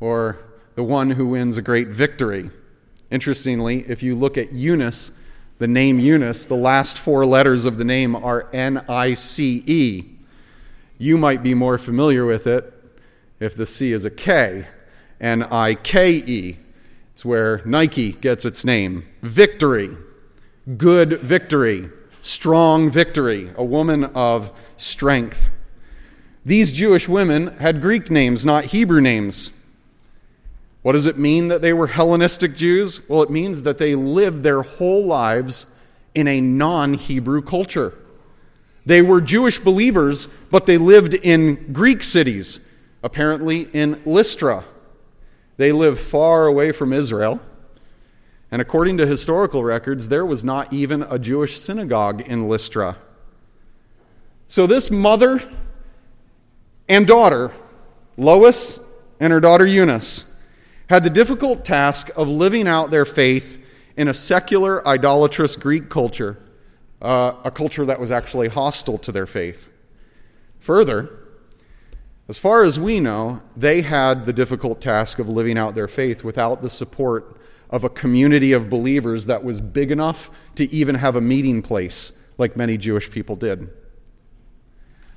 or 0.00 0.38
the 0.74 0.84
one 0.84 1.10
who 1.12 1.28
wins 1.28 1.56
a 1.56 1.62
great 1.62 1.88
victory. 1.88 2.50
Interestingly, 3.10 3.80
if 3.88 4.02
you 4.02 4.14
look 4.14 4.36
at 4.36 4.52
Eunice, 4.52 5.12
the 5.58 5.68
name 5.68 6.00
Eunice, 6.00 6.44
the 6.44 6.56
last 6.56 6.98
four 6.98 7.24
letters 7.24 7.64
of 7.64 7.78
the 7.78 7.84
name 7.84 8.16
are 8.16 8.48
N 8.52 8.84
I 8.88 9.14
C 9.14 9.62
E. 9.66 10.04
You 10.98 11.16
might 11.16 11.42
be 11.42 11.54
more 11.54 11.78
familiar 11.78 12.26
with 12.26 12.46
it 12.46 12.72
if 13.40 13.56
the 13.56 13.66
C 13.66 13.92
is 13.92 14.04
a 14.04 14.10
K, 14.10 14.66
N 15.20 15.42
I 15.44 15.74
K 15.74 16.12
E. 16.12 16.56
It's 17.12 17.24
where 17.24 17.62
Nike 17.64 18.12
gets 18.12 18.44
its 18.44 18.64
name. 18.64 19.06
Victory, 19.22 19.96
good 20.76 21.20
victory, 21.20 21.88
strong 22.20 22.90
victory, 22.90 23.50
a 23.56 23.64
woman 23.64 24.04
of 24.04 24.50
strength. 24.76 25.46
These 26.44 26.72
Jewish 26.72 27.08
women 27.08 27.58
had 27.58 27.80
Greek 27.80 28.10
names, 28.10 28.44
not 28.44 28.66
Hebrew 28.66 29.00
names. 29.00 29.50
What 30.84 30.92
does 30.92 31.06
it 31.06 31.16
mean 31.16 31.48
that 31.48 31.62
they 31.62 31.72
were 31.72 31.86
Hellenistic 31.86 32.54
Jews? 32.54 33.08
Well, 33.08 33.22
it 33.22 33.30
means 33.30 33.62
that 33.62 33.78
they 33.78 33.94
lived 33.94 34.42
their 34.42 34.60
whole 34.60 35.02
lives 35.02 35.64
in 36.14 36.28
a 36.28 36.42
non 36.42 36.92
Hebrew 36.92 37.40
culture. 37.40 37.94
They 38.84 39.00
were 39.00 39.22
Jewish 39.22 39.58
believers, 39.58 40.28
but 40.50 40.66
they 40.66 40.76
lived 40.76 41.14
in 41.14 41.72
Greek 41.72 42.02
cities, 42.02 42.68
apparently 43.02 43.62
in 43.72 44.02
Lystra. 44.04 44.66
They 45.56 45.72
lived 45.72 46.00
far 46.00 46.46
away 46.46 46.70
from 46.70 46.92
Israel. 46.92 47.40
And 48.50 48.60
according 48.60 48.98
to 48.98 49.06
historical 49.06 49.64
records, 49.64 50.10
there 50.10 50.26
was 50.26 50.44
not 50.44 50.70
even 50.70 51.02
a 51.04 51.18
Jewish 51.18 51.58
synagogue 51.58 52.20
in 52.20 52.46
Lystra. 52.46 52.98
So, 54.46 54.66
this 54.66 54.90
mother 54.90 55.40
and 56.90 57.06
daughter, 57.06 57.52
Lois 58.18 58.80
and 59.18 59.32
her 59.32 59.40
daughter 59.40 59.64
Eunice, 59.64 60.30
had 60.88 61.04
the 61.04 61.10
difficult 61.10 61.64
task 61.64 62.10
of 62.16 62.28
living 62.28 62.68
out 62.68 62.90
their 62.90 63.04
faith 63.04 63.56
in 63.96 64.08
a 64.08 64.14
secular, 64.14 64.86
idolatrous 64.86 65.56
Greek 65.56 65.88
culture, 65.88 66.38
uh, 67.00 67.34
a 67.44 67.50
culture 67.50 67.86
that 67.86 68.00
was 68.00 68.10
actually 68.10 68.48
hostile 68.48 68.98
to 68.98 69.12
their 69.12 69.26
faith. 69.26 69.68
Further, 70.60 71.10
as 72.28 72.38
far 72.38 72.64
as 72.64 72.80
we 72.80 73.00
know, 73.00 73.42
they 73.56 73.82
had 73.82 74.24
the 74.24 74.32
difficult 74.32 74.80
task 74.80 75.18
of 75.18 75.28
living 75.28 75.58
out 75.58 75.74
their 75.74 75.88
faith 75.88 76.24
without 76.24 76.62
the 76.62 76.70
support 76.70 77.38
of 77.70 77.84
a 77.84 77.88
community 77.88 78.52
of 78.52 78.70
believers 78.70 79.26
that 79.26 79.44
was 79.44 79.60
big 79.60 79.90
enough 79.90 80.30
to 80.54 80.70
even 80.72 80.94
have 80.94 81.16
a 81.16 81.20
meeting 81.20 81.60
place 81.60 82.18
like 82.38 82.56
many 82.56 82.78
Jewish 82.78 83.10
people 83.10 83.36
did. 83.36 83.68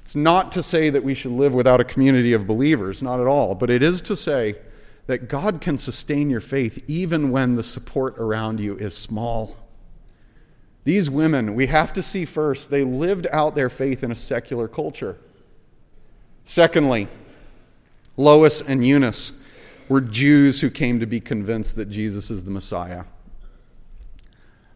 It's 0.02 0.16
not 0.16 0.52
to 0.54 0.64
say 0.64 0.90
that 0.90 1.04
we 1.04 1.14
should 1.14 1.32
live 1.32 1.54
without 1.54 1.82
a 1.82 1.84
community 1.84 2.34
of 2.34 2.48
believers, 2.48 3.02
not 3.02 3.20
at 3.20 3.28
all, 3.28 3.56
but 3.56 3.70
it 3.70 3.84
is 3.84 4.02
to 4.04 4.16
say 4.16 4.56
that 5.08 5.30
God 5.30 5.62
can 5.62 5.78
sustain 5.78 6.30
your 6.30 6.42
faith 6.42 6.84
even 6.88 7.32
when 7.32 7.56
the 7.56 7.64
support 7.64 8.18
around 8.20 8.60
you 8.60 8.78
is 8.78 8.96
small. 8.96 9.56
These 10.84 11.10
women, 11.10 11.56
we 11.56 11.68
have 11.68 11.92
to 11.94 12.04
see 12.04 12.24
first, 12.24 12.70
they 12.70 12.84
lived 12.84 13.28
out 13.32 13.56
their 13.56 13.70
faith 13.70 14.04
in 14.04 14.12
a 14.12 14.16
secular 14.16 14.68
culture. 14.68 15.18
Secondly, 16.44 17.08
Lois 18.16 18.62
and 18.62 18.86
Eunice 18.86 19.44
were 19.90 20.02
Jews 20.02 20.62
who 20.62 20.70
came 20.70 21.00
to 21.00 21.06
be 21.06 21.20
convinced 21.20 21.76
that 21.78 21.90
Jesus 21.90 22.30
is 22.30 22.44
the 22.44 22.52
Messiah. 22.52 23.06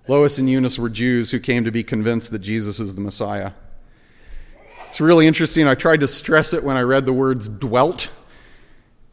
Lois 0.07 0.37
and 0.37 0.49
Eunice 0.49 0.77
were 0.79 0.89
Jews 0.89 1.31
who 1.31 1.39
came 1.39 1.63
to 1.63 1.71
be 1.71 1.83
convinced 1.83 2.31
that 2.31 2.39
Jesus 2.39 2.79
is 2.79 2.95
the 2.95 3.01
Messiah. 3.01 3.51
It's 4.87 4.99
really 4.99 5.27
interesting. 5.27 5.67
I 5.67 5.75
tried 5.75 6.01
to 6.01 6.07
stress 6.07 6.53
it 6.53 6.63
when 6.63 6.75
I 6.75 6.81
read 6.81 7.05
the 7.05 7.13
words 7.13 7.47
dwelt 7.47 8.09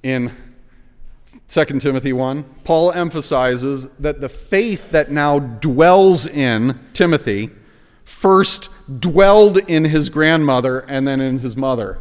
in 0.02 0.34
2 1.48 1.64
Timothy 1.80 2.12
1, 2.12 2.44
Paul 2.64 2.92
emphasizes 2.92 3.88
that 3.92 4.20
the 4.20 4.28
faith 4.28 4.90
that 4.90 5.10
now 5.10 5.38
dwells 5.38 6.26
in 6.26 6.78
Timothy 6.92 7.50
first 8.04 8.68
dwelled 9.00 9.56
in 9.56 9.84
his 9.84 10.10
grandmother 10.10 10.80
and 10.80 11.08
then 11.08 11.22
in 11.22 11.38
his 11.38 11.56
mother. 11.56 12.00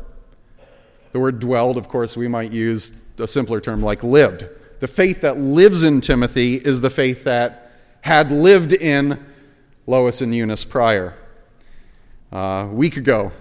The 1.13 1.19
word 1.19 1.39
dwelled, 1.39 1.77
of 1.77 1.87
course, 1.87 2.17
we 2.17 2.27
might 2.27 2.51
use 2.51 2.91
a 3.17 3.27
simpler 3.27 3.61
term, 3.61 3.81
like 3.81 4.03
lived. 4.03 4.45
The 4.81 4.87
faith 4.87 5.21
that 5.21 5.39
lives 5.39 5.83
in 5.83 6.01
Timothy 6.01 6.55
is 6.55 6.81
the 6.81 6.89
faith 6.89 7.23
that 7.23 7.71
had 8.01 8.31
lived 8.31 8.73
in 8.73 9.25
Lois 9.85 10.21
and 10.21 10.35
Eunice 10.35 10.65
prior. 10.65 11.15
Uh, 12.33 12.67
a 12.69 12.73
week 12.73 12.97
ago, 12.97 13.31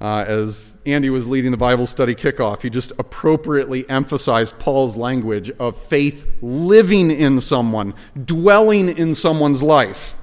uh, 0.00 0.24
as 0.26 0.78
Andy 0.86 1.10
was 1.10 1.26
leading 1.26 1.50
the 1.50 1.56
Bible 1.56 1.86
study 1.86 2.14
kickoff, 2.14 2.62
he 2.62 2.70
just 2.70 2.92
appropriately 2.98 3.88
emphasized 3.90 4.58
Paul's 4.58 4.96
language 4.96 5.50
of 5.58 5.76
faith 5.76 6.24
living 6.40 7.10
in 7.10 7.40
someone, 7.40 7.94
dwelling 8.24 8.96
in 8.96 9.14
someone's 9.14 9.62
life. 9.62 10.16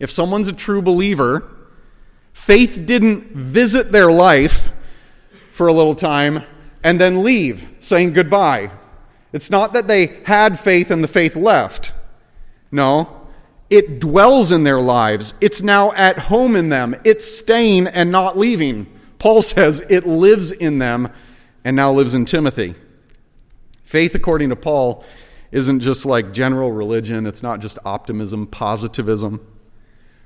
If 0.00 0.10
someone's 0.10 0.48
a 0.48 0.52
true 0.52 0.80
believer, 0.80 1.50
faith 2.32 2.82
didn't 2.86 3.32
visit 3.32 3.92
their 3.92 4.10
life 4.10 4.70
for 5.50 5.66
a 5.66 5.72
little 5.72 5.94
time 5.94 6.42
and 6.82 7.00
then 7.00 7.22
leave, 7.22 7.68
saying 7.80 8.12
goodbye. 8.12 8.70
It's 9.32 9.50
not 9.50 9.72
that 9.74 9.88
they 9.88 10.06
had 10.24 10.58
faith 10.58 10.90
and 10.90 11.04
the 11.04 11.08
faith 11.08 11.36
left. 11.36 11.92
No, 12.72 13.13
it 13.70 14.00
dwells 14.00 14.52
in 14.52 14.64
their 14.64 14.80
lives. 14.80 15.34
It's 15.40 15.62
now 15.62 15.92
at 15.92 16.18
home 16.18 16.56
in 16.56 16.68
them. 16.68 16.96
It's 17.04 17.24
staying 17.24 17.86
and 17.86 18.10
not 18.10 18.38
leaving. 18.38 18.86
Paul 19.18 19.42
says 19.42 19.80
it 19.88 20.06
lives 20.06 20.52
in 20.52 20.78
them 20.78 21.08
and 21.64 21.76
now 21.76 21.92
lives 21.92 22.14
in 22.14 22.24
Timothy. 22.24 22.74
Faith, 23.84 24.14
according 24.14 24.50
to 24.50 24.56
Paul, 24.56 25.04
isn't 25.50 25.80
just 25.80 26.04
like 26.04 26.32
general 26.32 26.72
religion, 26.72 27.26
it's 27.26 27.42
not 27.42 27.60
just 27.60 27.78
optimism, 27.84 28.46
positivism. 28.46 29.40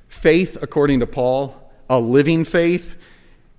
Faith, 0.08 0.56
according 0.62 1.00
to 1.00 1.06
Paul, 1.06 1.54
a 1.90 2.00
living 2.00 2.44
faith, 2.44 2.94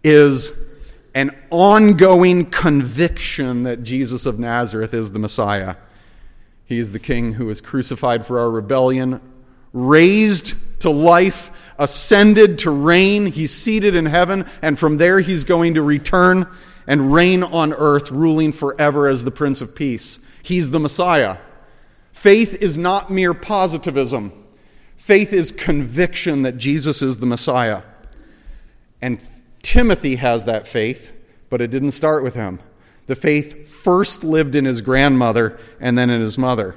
is 0.04 0.66
an 1.14 1.36
ongoing 1.52 2.46
conviction 2.46 3.64
that 3.64 3.84
Jesus 3.84 4.26
of 4.26 4.40
Nazareth 4.40 4.94
is 4.94 5.12
the 5.12 5.20
Messiah. 5.20 5.76
He 6.66 6.80
is 6.80 6.92
the 6.92 7.00
King 7.00 7.34
who 7.34 7.46
was 7.46 7.62
crucified 7.62 8.26
for 8.26 8.40
our 8.40 8.50
rebellion, 8.50 9.22
raised 9.74 10.54
to 10.82 10.90
life, 10.90 11.52
ascended 11.78 12.60
to 12.60 12.72
reign. 12.72 13.28
He's 13.28 13.54
seated 13.54 13.96
in 13.96 14.06
heaven, 14.06 14.46
and 14.62 14.78
from 14.78 14.98
there 14.98 15.20
he's 15.20 15.44
going 15.44 15.76
to 15.76 15.82
return 15.82 16.48
and 16.88 17.14
reign 17.14 17.44
on 17.44 17.74
earth, 17.74 18.12
ruling 18.12 18.52
forever 18.52 19.08
as 19.08 19.24
the 19.24 19.32
Prince 19.32 19.62
of 19.62 19.76
Peace. 19.76 20.26
He's 20.42 20.72
the 20.72 20.80
Messiah. 20.80 21.38
Faith 22.12 22.62
is 22.62 22.78
not 22.78 23.10
mere 23.10 23.34
positivism, 23.34 24.34
faith 24.98 25.32
is 25.32 25.52
conviction 25.52 26.42
that 26.42 26.58
Jesus 26.58 27.02
is 27.02 27.18
the 27.18 27.26
Messiah. 27.26 27.84
And 29.02 29.24
Timothy 29.62 30.16
has 30.16 30.46
that 30.46 30.68
faith, 30.68 31.12
but 31.50 31.62
it 31.62 31.72
didn't 31.72 31.92
start 31.92 32.24
with 32.24 32.36
him. 32.36 32.60
The 33.08 33.16
faith 33.16 33.70
first 33.70 34.24
lived 34.24 34.56
in 34.56 34.66
his 34.66 34.82
grandmother 34.82 35.58
and 35.80 35.98
then 35.98 36.10
in 36.10 36.22
his 36.22 36.38
mother. 36.38 36.76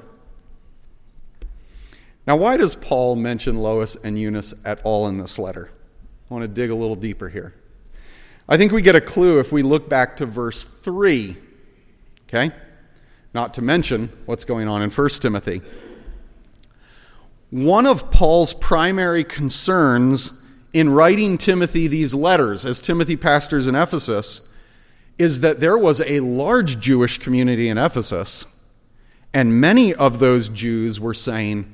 Now, 2.27 2.37
why 2.37 2.57
does 2.57 2.75
Paul 2.75 3.17
mention 3.17 3.57
Lois 3.57 3.97
and 3.97 4.19
Eunice 4.19 4.55
at 4.65 4.81
all 4.85 5.09
in 5.09 5.19
this 5.19 5.39
letter? 5.39 5.71
I 6.31 6.35
want 6.35 6.43
to 6.43 6.49
dig 6.49 6.71
a 6.71 6.75
little 6.75 6.97
deeper 6.97 7.29
here. 7.29 7.55
I 8.49 8.57
think 8.57 8.73
we 8.73 8.83
get 8.83 8.97
a 8.97 9.01
clue 9.01 9.41
if 9.41 9.53
we 9.53 9.63
look 9.63 9.89
back 9.89 10.17
to 10.17 10.27
verse 10.27 10.65
3. 10.65 11.37
Okay? 12.29 12.53
Not 13.35 13.55
to 13.55 13.63
mention 13.63 14.11
what's 14.27 14.45
going 14.45 14.69
on 14.69 14.83
in 14.83 14.91
1 14.91 15.09
Timothy. 15.21 15.63
One 17.51 17.87
of 17.87 18.11
Paul's 18.11 18.55
primary 18.55 19.25
concerns 19.25 20.31
in 20.73 20.91
writing 20.91 21.37
Timothy 21.37 21.87
these 21.87 22.15
letters, 22.15 22.65
as 22.65 22.81
Timothy 22.81 23.17
pastors 23.17 23.67
in 23.67 23.75
Ephesus, 23.75 24.41
is 25.19 25.41
that 25.41 25.61
there 25.61 25.77
was 25.77 26.01
a 26.01 26.21
large 26.21 26.81
Jewish 26.81 27.19
community 27.19 27.69
in 27.69 27.77
Ephesus, 27.77 28.47
and 29.35 29.61
many 29.61 29.93
of 29.93 30.19
those 30.19 30.49
Jews 30.49 30.99
were 30.99 31.15
saying, 31.15 31.71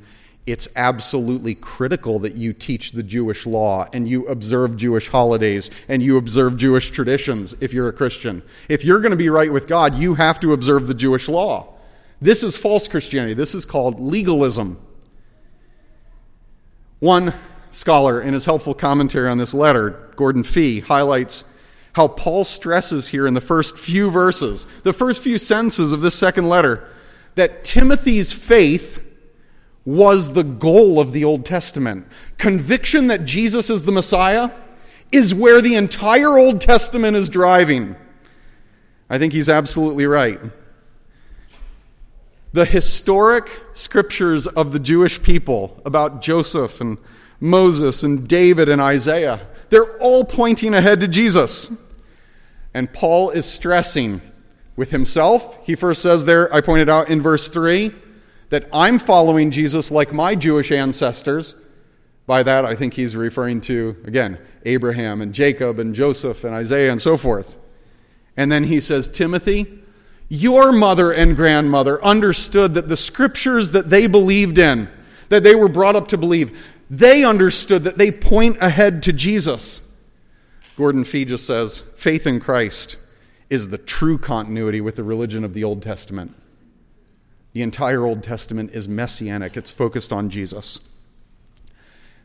it's 0.51 0.69
absolutely 0.77 1.55
critical 1.55 2.19
that 2.21 2.35
you 2.35 2.53
teach 2.53 2.93
the 2.93 3.03
Jewish 3.03 3.47
law 3.47 3.87
and 3.93 4.09
you 4.09 4.27
observe 4.27 4.77
Jewish 4.77 5.09
holidays 5.09 5.71
and 5.89 6.03
you 6.03 6.17
observe 6.17 6.57
Jewish 6.57 6.91
traditions 6.91 7.55
if 7.61 7.73
you're 7.73 7.89
a 7.89 7.93
Christian. 7.93 8.43
If 8.69 8.85
you're 8.85 9.01
going 9.01 9.11
to 9.11 9.17
be 9.17 9.29
right 9.29 9.53
with 9.53 9.67
God, 9.67 9.97
you 9.97 10.15
have 10.15 10.41
to 10.41 10.53
observe 10.53 10.89
the 10.89 10.95
Jewish 10.95 11.29
law. 11.29 11.75
This 12.21 12.43
is 12.43 12.57
false 12.57 12.89
Christianity. 12.89 13.35
This 13.35 13.55
is 13.55 13.65
called 13.65 14.01
legalism. 14.01 14.81
One 16.99 17.35
scholar, 17.71 18.21
in 18.21 18.35
his 18.35 18.45
helpful 18.45 18.75
commentary 18.75 19.29
on 19.29 19.39
this 19.39 19.55
letter, 19.55 20.11
Gordon 20.17 20.43
Fee, 20.43 20.81
highlights 20.81 21.45
how 21.93 22.09
Paul 22.09 22.45
stresses 22.45 23.09
here 23.09 23.27
in 23.27 23.35
the 23.35 23.41
first 23.41 23.79
few 23.79 24.11
verses, 24.11 24.67
the 24.83 24.93
first 24.93 25.23
few 25.23 25.39
sentences 25.39 25.93
of 25.93 26.01
this 26.01 26.15
second 26.15 26.49
letter, 26.49 26.89
that 27.35 27.65
Timothy's 27.65 28.33
faith 28.33 29.05
was 29.89 30.35
the 30.35 30.45
goal 30.45 31.01
of 31.01 31.13
the 31.13 31.25
Old 31.25 31.47
Testament. 31.47 32.07
Conviction 32.37 33.07
that 33.07 33.25
Jesus 33.25 33.71
is 33.71 33.85
the 33.85 33.91
Messiah 33.91 34.51
is 35.11 35.35
where 35.35 35.63
the 35.63 35.77
entire 35.77 36.37
Old 36.37 36.61
Testament 36.61 37.17
is 37.17 37.31
driving. 37.31 37.97
I 39.09 39.17
think 39.17 39.33
he's 39.33 39.49
absolutely 39.49 40.05
right. 40.05 40.39
The 42.53 42.67
historic 42.67 43.63
scriptures 43.73 44.47
of 44.47 44.73
the 44.73 44.79
Jewish 44.79 45.23
people 45.23 45.81
about 45.87 46.21
Joseph 46.21 46.83
and 46.83 46.99
Moses 47.41 48.03
and 48.03 48.29
David 48.29 48.69
and 48.69 48.83
Isaiah, 48.83 49.49
they're 49.71 49.97
all 50.03 50.23
pointing 50.23 50.75
ahead 50.75 51.01
to 51.01 51.09
Jesus. 51.09 51.73
And 52.75 52.93
Paul 52.93 53.31
is 53.31 53.47
stressing 53.47 54.21
with 54.77 54.91
himself. 54.91 55.57
He 55.65 55.75
first 55.75 56.03
says 56.03 56.27
there, 56.27 56.55
I 56.55 56.61
pointed 56.61 56.91
out 56.91 57.09
in 57.09 57.23
verse 57.23 57.49
3, 57.49 57.95
that 58.51 58.69
I'm 58.73 58.99
following 58.99 59.51
Jesus 59.51 59.91
like 59.91 60.13
my 60.13 60.35
Jewish 60.35 60.73
ancestors. 60.73 61.55
By 62.27 62.43
that, 62.43 62.65
I 62.65 62.75
think 62.75 62.95
he's 62.95 63.17
referring 63.17 63.61
to, 63.63 63.97
again, 64.05 64.39
Abraham 64.65 65.21
and 65.21 65.33
Jacob 65.33 65.79
and 65.79 65.95
Joseph 65.95 66.45
and 66.45 66.55
Isaiah 66.55 66.93
and 66.93 67.01
so 67.01 67.17
forth. 67.17 67.57
And 68.37 68.53
then 68.53 68.65
he 68.65 68.81
says, 68.81 69.09
Timothy, 69.09 69.81
your 70.29 70.73
mother 70.73 71.13
and 71.13 71.37
grandmother 71.37 72.03
understood 72.05 72.75
that 72.75 72.89
the 72.89 72.97
scriptures 72.97 73.71
that 73.71 73.91
they 73.91 74.07
believed 74.07 74.59
in, 74.59 74.89
that 75.31 75.43
they 75.43 75.55
were 75.55 75.69
brought 75.69 75.97
up 75.97 76.09
to 76.09 76.19
believe, 76.19 76.59
they 76.91 77.25
understood 77.25 77.85
that 77.85 77.99
they 77.99 78.11
point 78.11 78.59
ahead 78.61 79.03
to 79.05 79.13
Jesus. 79.13 79.81
Gordon 80.77 81.05
Fee 81.05 81.25
just 81.25 81.47
says, 81.47 81.83
faith 81.97 82.27
in 82.27 82.41
Christ 82.41 82.97
is 83.51 83.71
the 83.71 83.79
true 83.79 84.19
continuity 84.19 84.81
with 84.81 84.97
the 84.97 85.03
religion 85.03 85.45
of 85.45 85.55
the 85.55 85.65
Old 85.65 85.83
Testament. 85.83 86.35
The 87.59 87.63
entire 87.63 88.07
Old 88.07 88.23
Testament 88.23 88.71
is 88.71 88.87
messianic, 88.87 89.57
it's 89.57 89.73
focused 89.73 90.13
on 90.13 90.31
Jesus. 90.31 90.79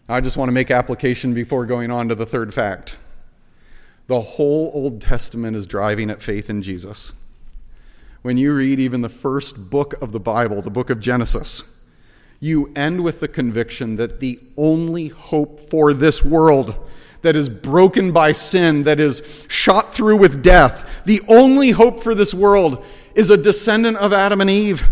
I 0.07 0.21
just 0.21 0.37
want 0.37 0.49
to 0.49 0.53
make 0.53 0.69
application 0.69 1.33
before 1.33 1.65
going 1.65 1.89
on 1.89 2.07
to 2.09 2.13
the 2.13 2.27
third 2.27 2.53
fact. 2.53 2.93
The 4.05 4.21
whole 4.21 4.69
Old 4.75 5.01
Testament 5.01 5.57
is 5.57 5.65
driving 5.65 6.11
at 6.11 6.21
faith 6.21 6.51
in 6.51 6.61
Jesus. 6.61 7.13
When 8.21 8.37
you 8.37 8.53
read 8.53 8.79
even 8.79 9.01
the 9.01 9.09
first 9.09 9.71
book 9.71 9.99
of 10.03 10.11
the 10.11 10.19
Bible, 10.19 10.61
the 10.61 10.69
book 10.69 10.91
of 10.91 10.99
Genesis, 10.99 11.63
you 12.39 12.71
end 12.75 13.03
with 13.03 13.19
the 13.19 13.27
conviction 13.27 13.95
that 13.95 14.19
the 14.19 14.39
only 14.55 15.07
hope 15.07 15.59
for 15.59 15.95
this 15.95 16.23
world 16.23 16.75
that 17.23 17.35
is 17.35 17.49
broken 17.49 18.11
by 18.11 18.33
sin, 18.33 18.83
that 18.83 18.99
is 18.99 19.23
shot 19.47 19.95
through 19.95 20.17
with 20.17 20.43
death, 20.43 20.87
the 21.05 21.21
only 21.27 21.71
hope 21.71 22.03
for 22.03 22.13
this 22.13 22.35
world 22.35 22.85
is 23.15 23.31
a 23.31 23.37
descendant 23.37 23.97
of 23.97 24.13
Adam 24.13 24.39
and 24.39 24.49
Eve 24.51 24.85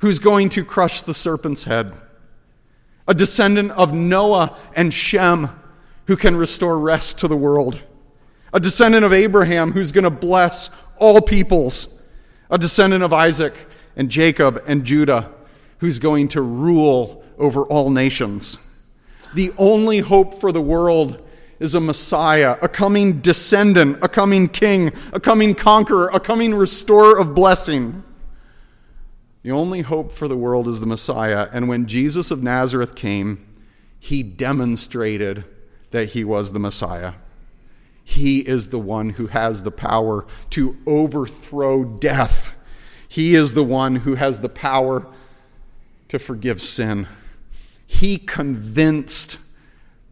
who's 0.00 0.18
going 0.18 0.48
to 0.50 0.64
crush 0.64 1.02
the 1.02 1.14
serpent's 1.14 1.64
head, 1.64 1.92
a 3.06 3.14
descendant 3.14 3.70
of 3.72 3.92
Noah 3.94 4.56
and 4.74 4.92
Shem 4.92 5.50
who 6.06 6.16
can 6.16 6.36
restore 6.36 6.78
rest 6.78 7.18
to 7.18 7.28
the 7.28 7.36
world, 7.36 7.80
a 8.52 8.60
descendant 8.60 9.04
of 9.04 9.12
Abraham 9.12 9.72
who's 9.72 9.92
going 9.92 10.04
to 10.04 10.10
bless 10.10 10.70
all 10.98 11.20
peoples, 11.20 12.02
a 12.50 12.58
descendant 12.58 13.02
of 13.02 13.12
Isaac 13.12 13.54
and 13.96 14.10
Jacob 14.10 14.62
and 14.66 14.84
Judah 14.84 15.30
who's 15.78 15.98
going 15.98 16.28
to 16.28 16.42
rule 16.42 17.24
over 17.38 17.64
all 17.64 17.90
nations. 17.90 18.58
The 19.34 19.52
only 19.56 20.00
hope 20.00 20.40
for 20.40 20.52
the 20.52 20.60
world 20.60 21.26
is 21.58 21.74
a 21.74 21.80
Messiah, 21.80 22.56
a 22.62 22.68
coming 22.68 23.20
descendant, 23.20 23.98
a 24.02 24.08
coming 24.08 24.48
king, 24.48 24.92
a 25.12 25.20
coming 25.20 25.54
conqueror, 25.54 26.08
a 26.12 26.20
coming 26.20 26.54
restorer 26.54 27.18
of 27.18 27.34
blessing. 27.34 28.02
The 29.42 29.50
only 29.50 29.80
hope 29.80 30.12
for 30.12 30.28
the 30.28 30.36
world 30.36 30.68
is 30.68 30.80
the 30.80 30.86
Messiah. 30.86 31.48
And 31.52 31.68
when 31.68 31.86
Jesus 31.86 32.30
of 32.30 32.42
Nazareth 32.42 32.94
came, 32.94 33.46
he 33.98 34.22
demonstrated 34.22 35.44
that 35.90 36.10
he 36.10 36.24
was 36.24 36.52
the 36.52 36.58
Messiah. 36.58 37.14
He 38.04 38.40
is 38.40 38.70
the 38.70 38.78
one 38.78 39.10
who 39.10 39.28
has 39.28 39.62
the 39.62 39.70
power 39.70 40.26
to 40.50 40.76
overthrow 40.86 41.84
death. 41.84 42.52
He 43.08 43.34
is 43.34 43.54
the 43.54 43.64
one 43.64 43.96
who 43.96 44.14
has 44.14 44.40
the 44.40 44.48
power 44.48 45.06
to 46.08 46.18
forgive 46.18 46.60
sin. 46.60 47.06
He 47.86 48.18
convinced 48.18 49.38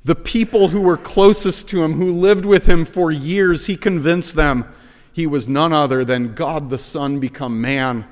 the 0.05 0.15
people 0.15 0.69
who 0.69 0.81
were 0.81 0.97
closest 0.97 1.69
to 1.69 1.83
him, 1.83 1.95
who 1.95 2.13
lived 2.13 2.47
with 2.47 2.67
him 2.67 2.85
for 2.85 3.11
years, 3.11 3.67
he 3.67 3.77
convinced 3.77 4.37
them 4.37 4.65
he 5.13 5.27
was 5.27 5.49
none 5.49 5.73
other 5.73 6.05
than 6.05 6.35
God 6.35 6.71
the 6.71 6.79
Son 6.79 7.19
become 7.19 7.61
man, 7.61 8.07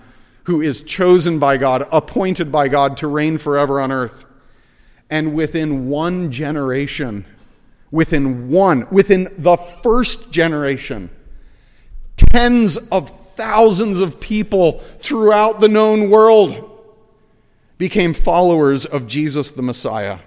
who 0.47 0.61
is 0.61 0.81
chosen 0.81 1.41
by 1.41 1.57
God, 1.57 1.89
appointed 1.91 2.53
by 2.53 2.69
God 2.69 2.97
to 2.99 3.09
reign 3.09 3.37
forever 3.37 3.81
on 3.81 3.91
earth. 3.91 4.25
And 5.11 5.35
within 5.35 5.89
one 5.89 6.31
generation, 6.31 7.27
within 7.91 8.49
one, 8.49 8.89
within 8.91 9.29
the 9.37 9.57
first 9.57 10.31
generation, 10.31 11.11
tens 12.17 12.77
of 12.77 13.11
thousands 13.35 13.99
of 13.99 14.21
people 14.21 14.79
throughout 14.99 15.61
the 15.61 15.69
known 15.69 16.11
world 16.11 16.71
became 17.77 18.15
followers 18.15 18.85
of 18.87 19.09
Jesus 19.09 19.51
the 19.51 19.63
Messiah. 19.63 20.21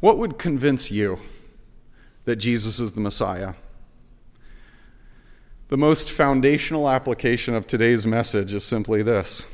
What 0.00 0.16
would 0.16 0.38
convince 0.38 0.90
you 0.90 1.20
that 2.24 2.36
Jesus 2.36 2.80
is 2.80 2.92
the 2.92 3.00
Messiah? 3.02 3.54
The 5.68 5.76
most 5.76 6.10
foundational 6.10 6.88
application 6.88 7.54
of 7.54 7.66
today's 7.66 8.06
message 8.06 8.54
is 8.54 8.64
simply 8.64 9.02
this 9.02 9.44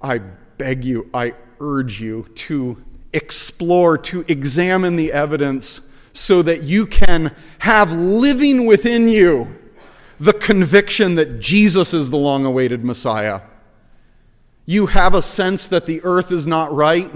I 0.00 0.18
beg 0.18 0.84
you, 0.84 1.08
I 1.14 1.34
urge 1.60 2.00
you 2.00 2.26
to 2.34 2.82
explore, 3.12 3.96
to 3.98 4.24
examine 4.26 4.96
the 4.96 5.12
evidence 5.12 5.88
so 6.12 6.42
that 6.42 6.62
you 6.62 6.86
can 6.86 7.34
have 7.60 7.92
living 7.92 8.66
within 8.66 9.08
you 9.08 9.56
the 10.18 10.32
conviction 10.32 11.14
that 11.14 11.38
Jesus 11.38 11.94
is 11.94 12.10
the 12.10 12.16
long 12.16 12.44
awaited 12.44 12.84
Messiah. 12.84 13.42
You 14.66 14.86
have 14.86 15.14
a 15.14 15.22
sense 15.22 15.66
that 15.68 15.86
the 15.86 16.00
earth 16.02 16.32
is 16.32 16.46
not 16.46 16.74
right, 16.74 17.10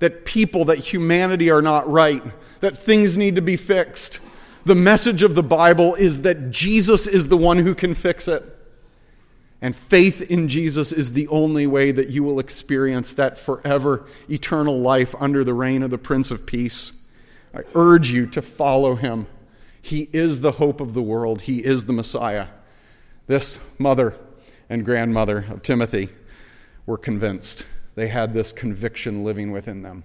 that 0.00 0.24
people, 0.24 0.64
that 0.66 0.78
humanity 0.78 1.48
are 1.50 1.62
not 1.62 1.88
right, 1.88 2.22
that 2.60 2.76
things 2.76 3.16
need 3.16 3.36
to 3.36 3.42
be 3.42 3.56
fixed. 3.56 4.18
The 4.64 4.74
message 4.74 5.22
of 5.22 5.34
the 5.34 5.42
Bible 5.42 5.94
is 5.94 6.22
that 6.22 6.50
Jesus 6.50 7.06
is 7.06 7.28
the 7.28 7.36
one 7.36 7.58
who 7.58 7.74
can 7.74 7.94
fix 7.94 8.26
it. 8.26 8.42
And 9.60 9.76
faith 9.76 10.20
in 10.30 10.48
Jesus 10.48 10.92
is 10.92 11.12
the 11.12 11.28
only 11.28 11.66
way 11.66 11.90
that 11.90 12.08
you 12.08 12.22
will 12.22 12.38
experience 12.38 13.12
that 13.14 13.38
forever 13.38 14.06
eternal 14.28 14.78
life 14.78 15.14
under 15.20 15.44
the 15.44 15.54
reign 15.54 15.82
of 15.82 15.90
the 15.90 15.98
Prince 15.98 16.30
of 16.30 16.46
Peace. 16.46 17.06
I 17.54 17.60
urge 17.74 18.10
you 18.10 18.26
to 18.26 18.42
follow 18.42 18.94
him. 18.94 19.26
He 19.80 20.08
is 20.12 20.40
the 20.40 20.52
hope 20.52 20.80
of 20.80 20.94
the 20.94 21.02
world, 21.02 21.42
he 21.42 21.64
is 21.64 21.84
the 21.84 21.92
Messiah. 21.92 22.48
This 23.26 23.58
mother 23.78 24.16
and 24.68 24.84
grandmother 24.84 25.46
of 25.50 25.62
Timothy 25.62 26.08
were 26.86 26.98
convinced. 26.98 27.64
They 27.94 28.08
had 28.08 28.34
this 28.34 28.52
conviction 28.52 29.24
living 29.24 29.52
within 29.52 29.82
them. 29.82 30.04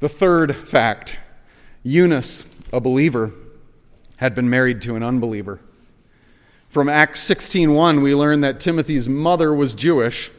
The 0.00 0.08
third 0.08 0.68
fact 0.68 1.18
Eunice, 1.82 2.44
a 2.72 2.80
believer, 2.80 3.32
had 4.16 4.34
been 4.34 4.50
married 4.50 4.80
to 4.82 4.96
an 4.96 5.02
unbeliever. 5.02 5.60
From 6.68 6.88
Acts 6.88 7.20
16:1 7.20 8.02
we 8.02 8.14
learn 8.14 8.40
that 8.42 8.60
Timothy's 8.60 9.08
mother 9.08 9.54
was 9.54 9.74
Jewish 9.74 10.30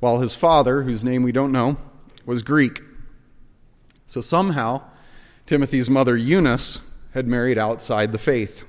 while 0.00 0.20
his 0.20 0.34
father, 0.34 0.82
whose 0.82 1.04
name 1.04 1.22
we 1.22 1.32
don't 1.32 1.52
know, 1.52 1.76
was 2.24 2.42
Greek. 2.42 2.82
So 4.06 4.20
somehow 4.20 4.82
Timothy's 5.46 5.90
mother 5.90 6.16
Eunice 6.16 6.80
had 7.14 7.26
married 7.26 7.58
outside 7.58 8.12
the 8.12 8.18
faith. 8.18 8.62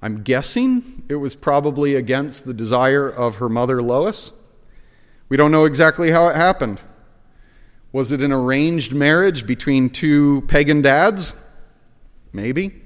I'm 0.00 0.22
guessing 0.22 1.02
it 1.08 1.16
was 1.16 1.34
probably 1.34 1.94
against 1.94 2.44
the 2.44 2.54
desire 2.54 3.08
of 3.08 3.36
her 3.36 3.48
mother 3.48 3.82
Lois. 3.82 4.32
We 5.28 5.36
don't 5.36 5.50
know 5.50 5.64
exactly 5.64 6.10
how 6.10 6.28
it 6.28 6.36
happened. 6.36 6.80
Was 7.92 8.12
it 8.12 8.20
an 8.20 8.32
arranged 8.32 8.92
marriage 8.92 9.46
between 9.46 9.90
two 9.90 10.42
pagan 10.42 10.82
dads? 10.82 11.34
Maybe. 12.32 12.82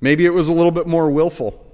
Maybe 0.00 0.24
it 0.24 0.32
was 0.32 0.48
a 0.48 0.52
little 0.52 0.70
bit 0.70 0.86
more 0.86 1.10
willful. 1.10 1.66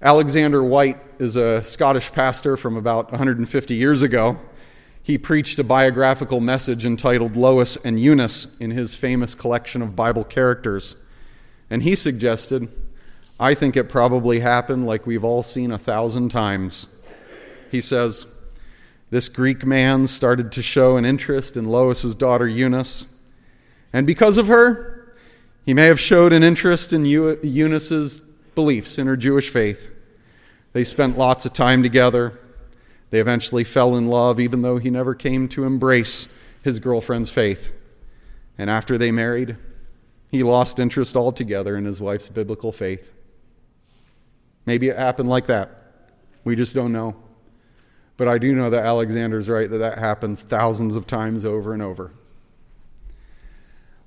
Alexander 0.00 0.64
Whyte 0.64 1.00
is 1.20 1.36
a 1.36 1.62
Scottish 1.62 2.10
pastor 2.10 2.56
from 2.56 2.76
about 2.76 3.12
150 3.12 3.74
years 3.74 4.02
ago. 4.02 4.40
He 5.00 5.18
preached 5.18 5.58
a 5.60 5.64
biographical 5.64 6.40
message 6.40 6.84
entitled 6.84 7.36
Lois 7.36 7.76
and 7.76 8.00
Eunice 8.00 8.56
in 8.58 8.72
his 8.72 8.96
famous 8.96 9.36
collection 9.36 9.82
of 9.82 9.94
Bible 9.94 10.24
characters. 10.24 10.96
And 11.70 11.84
he 11.84 11.94
suggested, 11.94 12.68
I 13.38 13.54
think 13.54 13.76
it 13.76 13.88
probably 13.88 14.40
happened 14.40 14.86
like 14.86 15.06
we've 15.06 15.24
all 15.24 15.44
seen 15.44 15.70
a 15.70 15.78
thousand 15.78 16.30
times. 16.30 16.88
He 17.70 17.80
says, 17.80 18.26
This 19.10 19.28
Greek 19.28 19.64
man 19.64 20.08
started 20.08 20.50
to 20.52 20.62
show 20.62 20.96
an 20.96 21.04
interest 21.04 21.56
in 21.56 21.68
Lois's 21.68 22.16
daughter 22.16 22.48
Eunice, 22.48 23.06
and 23.92 24.06
because 24.06 24.38
of 24.38 24.48
her, 24.48 24.91
he 25.64 25.74
may 25.74 25.86
have 25.86 26.00
showed 26.00 26.32
an 26.32 26.42
interest 26.42 26.92
in 26.92 27.04
Eunice's 27.04 28.20
beliefs 28.54 28.98
in 28.98 29.06
her 29.06 29.16
Jewish 29.16 29.48
faith. 29.48 29.88
They 30.72 30.84
spent 30.84 31.18
lots 31.18 31.46
of 31.46 31.52
time 31.52 31.82
together. 31.82 32.38
They 33.10 33.20
eventually 33.20 33.64
fell 33.64 33.96
in 33.96 34.08
love, 34.08 34.40
even 34.40 34.62
though 34.62 34.78
he 34.78 34.90
never 34.90 35.14
came 35.14 35.48
to 35.48 35.64
embrace 35.64 36.34
his 36.62 36.78
girlfriend's 36.78 37.30
faith. 37.30 37.70
And 38.58 38.70
after 38.70 38.96
they 38.96 39.10
married, 39.10 39.56
he 40.30 40.42
lost 40.42 40.78
interest 40.78 41.16
altogether 41.16 41.76
in 41.76 41.84
his 41.84 42.00
wife's 42.00 42.28
biblical 42.28 42.72
faith. 42.72 43.12
Maybe 44.64 44.88
it 44.88 44.96
happened 44.96 45.28
like 45.28 45.46
that. 45.46 45.70
We 46.44 46.56
just 46.56 46.74
don't 46.74 46.92
know. 46.92 47.16
But 48.16 48.28
I 48.28 48.38
do 48.38 48.54
know 48.54 48.70
that 48.70 48.84
Alexander's 48.84 49.48
right 49.48 49.68
that 49.68 49.78
that 49.78 49.98
happens 49.98 50.42
thousands 50.42 50.96
of 50.96 51.06
times 51.06 51.44
over 51.44 51.72
and 51.72 51.82
over. 51.82 52.12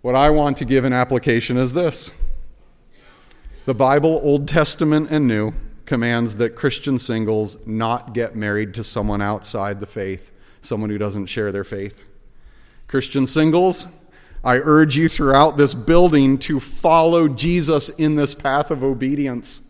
What 0.05 0.13
I 0.13 0.29
want 0.29 0.57
to 0.57 0.65
give 0.65 0.85
an 0.85 0.93
application 0.93 1.57
is 1.57 1.73
this 1.73 2.11
The 3.65 3.73
Bible, 3.73 4.21
Old 4.21 4.47
Testament 4.47 5.09
and 5.09 5.27
New, 5.27 5.53
commands 5.87 6.37
that 6.37 6.55
Christian 6.55 6.99
singles 6.99 7.57
not 7.65 8.13
get 8.13 8.35
married 8.35 8.75
to 8.75 8.83
someone 8.83 9.19
outside 9.19 9.79
the 9.79 9.87
faith, 9.87 10.31
someone 10.61 10.91
who 10.91 10.99
doesn't 10.99 11.25
share 11.25 11.51
their 11.51 11.63
faith. 11.63 11.99
Christian 12.87 13.25
singles, 13.25 13.87
I 14.43 14.57
urge 14.57 14.95
you 14.95 15.09
throughout 15.09 15.57
this 15.57 15.73
building 15.73 16.37
to 16.37 16.59
follow 16.59 17.27
Jesus 17.27 17.89
in 17.89 18.15
this 18.15 18.35
path 18.35 18.69
of 18.69 18.83
obedience. 18.83 19.61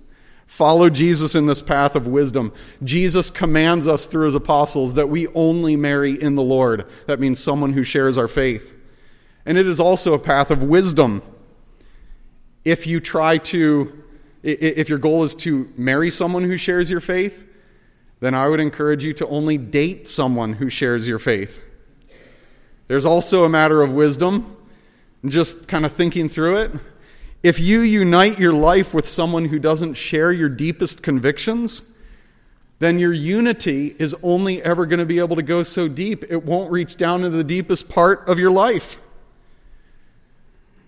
Follow 0.47 0.89
Jesus 0.89 1.35
in 1.35 1.45
this 1.45 1.61
path 1.61 1.95
of 1.95 2.07
wisdom. 2.07 2.51
Jesus 2.83 3.29
commands 3.29 3.87
us 3.87 4.05
through 4.05 4.25
his 4.25 4.35
apostles 4.35 4.95
that 4.95 5.07
we 5.07 5.27
only 5.27 5.77
marry 5.77 6.21
in 6.21 6.35
the 6.35 6.43
Lord. 6.43 6.87
That 7.07 7.21
means 7.21 7.39
someone 7.39 7.71
who 7.71 7.85
shares 7.85 8.17
our 8.17 8.27
faith. 8.27 8.73
And 9.45 9.57
it 9.57 9.67
is 9.67 9.79
also 9.79 10.13
a 10.13 10.19
path 10.19 10.49
of 10.51 10.63
wisdom. 10.63 11.21
If 12.63 12.87
you 12.87 12.99
try 12.99 13.37
to, 13.37 14.03
if 14.41 14.89
your 14.89 14.97
goal 14.97 15.23
is 15.23 15.35
to 15.35 15.71
marry 15.77 16.09
someone 16.09 16.43
who 16.43 16.57
shares 16.57 16.89
your 16.89 17.01
faith, 17.01 17.43
then 18.21 18.33
I 18.33 18.47
would 18.47 18.59
encourage 18.59 19.03
you 19.03 19.13
to 19.13 19.27
only 19.27 19.57
date 19.57 20.07
someone 20.07 20.53
who 20.53 20.69
shares 20.69 21.07
your 21.07 21.19
faith. 21.19 21.59
There's 22.87 23.05
also 23.05 23.43
a 23.43 23.49
matter 23.49 23.81
of 23.81 23.91
wisdom, 23.91 24.57
just 25.25 25.67
kind 25.67 25.85
of 25.85 25.91
thinking 25.91 26.29
through 26.29 26.57
it. 26.57 26.71
If 27.43 27.59
you 27.59 27.81
unite 27.81 28.39
your 28.39 28.53
life 28.53 28.93
with 28.93 29.07
someone 29.07 29.45
who 29.45 29.59
doesn't 29.59 29.93
share 29.93 30.31
your 30.31 30.49
deepest 30.49 31.03
convictions, 31.03 31.83
then 32.79 32.97
your 32.97 33.13
unity 33.13 33.95
is 33.99 34.15
only 34.23 34.61
ever 34.63 34.85
going 34.85 34.99
to 34.99 35.05
be 35.05 35.19
able 35.19 35.35
to 35.35 35.43
go 35.43 35.63
so 35.63 35.87
deep, 35.87 36.23
it 36.29 36.43
won't 36.43 36.71
reach 36.71 36.97
down 36.97 37.23
into 37.23 37.37
the 37.37 37.43
deepest 37.43 37.89
part 37.89 38.27
of 38.27 38.39
your 38.39 38.51
life. 38.51 38.97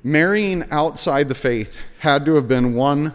Marrying 0.08 0.64
outside 0.72 1.28
the 1.28 1.36
faith 1.36 1.76
had 2.00 2.24
to 2.24 2.36
have 2.36 2.48
been 2.48 2.76
one 2.76 3.12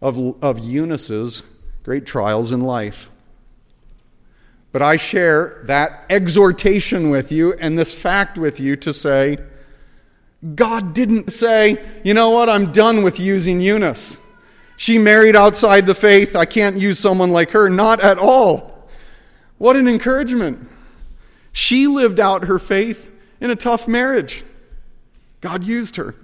of, 0.00 0.42
of 0.42 0.58
Eunice's 0.58 1.42
great 1.82 2.06
trials 2.06 2.50
in 2.50 2.62
life. 2.62 3.10
But 4.72 4.80
I 4.80 4.96
share 4.96 5.62
that 5.66 6.06
exhortation 6.08 7.10
with 7.10 7.30
you 7.30 7.52
and 7.52 7.78
this 7.78 7.92
fact 7.92 8.38
with 8.38 8.58
you 8.58 8.74
to 8.76 8.94
say, 8.94 9.36
God 10.54 10.94
didn't 10.94 11.30
say, 11.30 11.84
you 12.04 12.14
know 12.14 12.30
what, 12.30 12.48
I'm 12.48 12.72
done 12.72 13.02
with 13.02 13.20
using 13.20 13.60
Eunice. 13.60 14.16
She 14.78 14.96
married 14.96 15.36
outside 15.36 15.84
the 15.84 15.94
faith. 15.94 16.34
I 16.34 16.46
can't 16.46 16.78
use 16.78 16.98
someone 16.98 17.32
like 17.32 17.50
her. 17.50 17.68
Not 17.68 18.00
at 18.00 18.18
all. 18.18 18.88
What 19.58 19.76
an 19.76 19.86
encouragement. 19.86 20.70
She 21.52 21.86
lived 21.86 22.18
out 22.18 22.46
her 22.46 22.58
faith 22.58 23.12
in 23.42 23.50
a 23.50 23.56
tough 23.56 23.86
marriage. 23.86 24.42
God 25.44 25.62
used 25.62 25.96
her. 25.96 26.14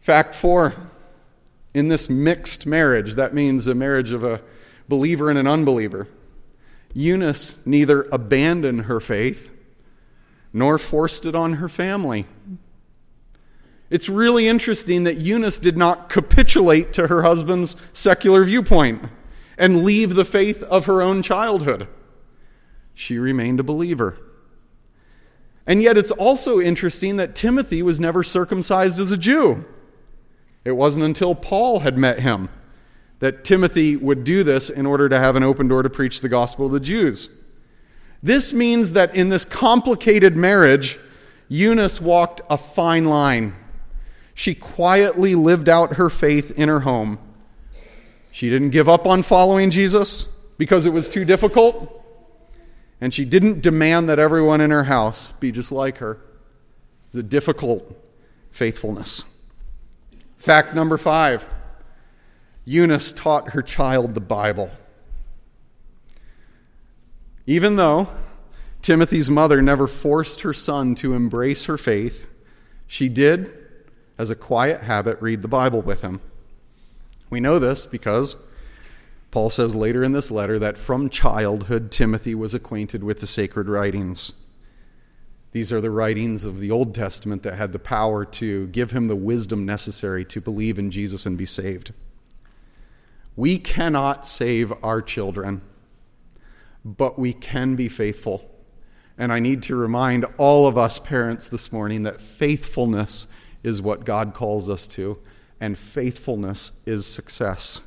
Fact 0.00 0.34
four 0.34 0.90
in 1.72 1.88
this 1.88 2.10
mixed 2.10 2.66
marriage, 2.66 3.14
that 3.14 3.32
means 3.32 3.66
a 3.66 3.74
marriage 3.74 4.12
of 4.12 4.22
a 4.22 4.42
believer 4.86 5.30
and 5.30 5.38
an 5.38 5.46
unbeliever, 5.46 6.08
Eunice 6.92 7.66
neither 7.66 8.02
abandoned 8.12 8.82
her 8.82 9.00
faith 9.00 9.48
nor 10.52 10.76
forced 10.76 11.24
it 11.24 11.34
on 11.34 11.54
her 11.54 11.70
family. 11.70 12.26
It's 13.88 14.10
really 14.10 14.46
interesting 14.46 15.04
that 15.04 15.16
Eunice 15.16 15.56
did 15.56 15.78
not 15.78 16.10
capitulate 16.10 16.92
to 16.92 17.06
her 17.06 17.22
husband's 17.22 17.76
secular 17.94 18.44
viewpoint 18.44 19.04
and 19.56 19.84
leave 19.84 20.16
the 20.16 20.26
faith 20.26 20.62
of 20.64 20.84
her 20.84 21.00
own 21.00 21.22
childhood. 21.22 21.88
She 22.92 23.18
remained 23.18 23.58
a 23.58 23.62
believer. 23.64 24.18
And 25.66 25.82
yet, 25.82 25.96
it's 25.96 26.10
also 26.10 26.60
interesting 26.60 27.16
that 27.16 27.34
Timothy 27.34 27.82
was 27.82 28.00
never 28.00 28.24
circumcised 28.24 28.98
as 28.98 29.12
a 29.12 29.16
Jew. 29.16 29.64
It 30.64 30.72
wasn't 30.72 31.04
until 31.04 31.34
Paul 31.34 31.80
had 31.80 31.96
met 31.96 32.20
him 32.20 32.48
that 33.22 33.44
Timothy 33.44 33.94
would 33.94 34.24
do 34.24 34.42
this 34.42 34.68
in 34.68 34.84
order 34.84 35.08
to 35.08 35.16
have 35.16 35.36
an 35.36 35.44
open 35.44 35.68
door 35.68 35.84
to 35.84 35.88
preach 35.90 36.20
the 36.20 36.28
gospel 36.28 36.68
to 36.68 36.72
the 36.72 36.84
Jews. 36.84 37.28
This 38.20 38.52
means 38.52 38.94
that 38.94 39.14
in 39.14 39.28
this 39.28 39.44
complicated 39.44 40.36
marriage, 40.36 40.98
Eunice 41.48 42.00
walked 42.00 42.40
a 42.50 42.58
fine 42.58 43.04
line. 43.04 43.54
She 44.34 44.56
quietly 44.56 45.36
lived 45.36 45.68
out 45.68 45.94
her 45.94 46.10
faith 46.10 46.50
in 46.58 46.68
her 46.68 46.80
home. 46.80 47.20
She 48.32 48.50
didn't 48.50 48.70
give 48.70 48.88
up 48.88 49.06
on 49.06 49.22
following 49.22 49.70
Jesus 49.70 50.24
because 50.58 50.84
it 50.84 50.92
was 50.92 51.08
too 51.08 51.24
difficult. 51.24 52.01
And 53.02 53.12
she 53.12 53.24
didn't 53.24 53.62
demand 53.62 54.08
that 54.08 54.20
everyone 54.20 54.60
in 54.60 54.70
her 54.70 54.84
house 54.84 55.32
be 55.32 55.50
just 55.50 55.72
like 55.72 55.98
her. 55.98 56.20
It's 57.08 57.16
a 57.16 57.22
difficult 57.24 58.00
faithfulness. 58.52 59.24
Fact 60.36 60.72
number 60.72 60.96
five 60.96 61.48
Eunice 62.64 63.10
taught 63.10 63.50
her 63.50 63.60
child 63.60 64.14
the 64.14 64.20
Bible. 64.20 64.70
Even 67.44 67.74
though 67.74 68.08
Timothy's 68.82 69.28
mother 69.28 69.60
never 69.60 69.88
forced 69.88 70.42
her 70.42 70.52
son 70.52 70.94
to 70.94 71.12
embrace 71.12 71.64
her 71.64 71.76
faith, 71.76 72.24
she 72.86 73.08
did, 73.08 73.50
as 74.16 74.30
a 74.30 74.36
quiet 74.36 74.82
habit, 74.82 75.20
read 75.20 75.42
the 75.42 75.48
Bible 75.48 75.82
with 75.82 76.02
him. 76.02 76.20
We 77.30 77.40
know 77.40 77.58
this 77.58 77.84
because 77.84 78.36
Paul 79.32 79.48
says 79.48 79.74
later 79.74 80.04
in 80.04 80.12
this 80.12 80.30
letter 80.30 80.58
that 80.58 80.76
from 80.76 81.08
childhood 81.08 81.90
Timothy 81.90 82.34
was 82.34 82.52
acquainted 82.52 83.02
with 83.02 83.20
the 83.20 83.26
sacred 83.26 83.66
writings. 83.66 84.34
These 85.52 85.72
are 85.72 85.80
the 85.80 85.90
writings 85.90 86.44
of 86.44 86.60
the 86.60 86.70
Old 86.70 86.94
Testament 86.94 87.42
that 87.42 87.56
had 87.56 87.72
the 87.72 87.78
power 87.78 88.26
to 88.26 88.66
give 88.68 88.90
him 88.90 89.08
the 89.08 89.16
wisdom 89.16 89.64
necessary 89.64 90.22
to 90.26 90.40
believe 90.40 90.78
in 90.78 90.90
Jesus 90.90 91.24
and 91.24 91.38
be 91.38 91.46
saved. 91.46 91.94
We 93.34 93.56
cannot 93.56 94.26
save 94.26 94.70
our 94.84 95.00
children, 95.00 95.62
but 96.84 97.18
we 97.18 97.32
can 97.32 97.74
be 97.74 97.88
faithful. 97.88 98.50
And 99.16 99.32
I 99.32 99.40
need 99.40 99.62
to 99.64 99.76
remind 99.76 100.26
all 100.36 100.66
of 100.66 100.76
us 100.76 100.98
parents 100.98 101.48
this 101.48 101.72
morning 101.72 102.02
that 102.02 102.20
faithfulness 102.20 103.28
is 103.62 103.80
what 103.80 104.04
God 104.04 104.34
calls 104.34 104.68
us 104.68 104.86
to, 104.88 105.18
and 105.58 105.78
faithfulness 105.78 106.72
is 106.84 107.06
success. 107.06 107.80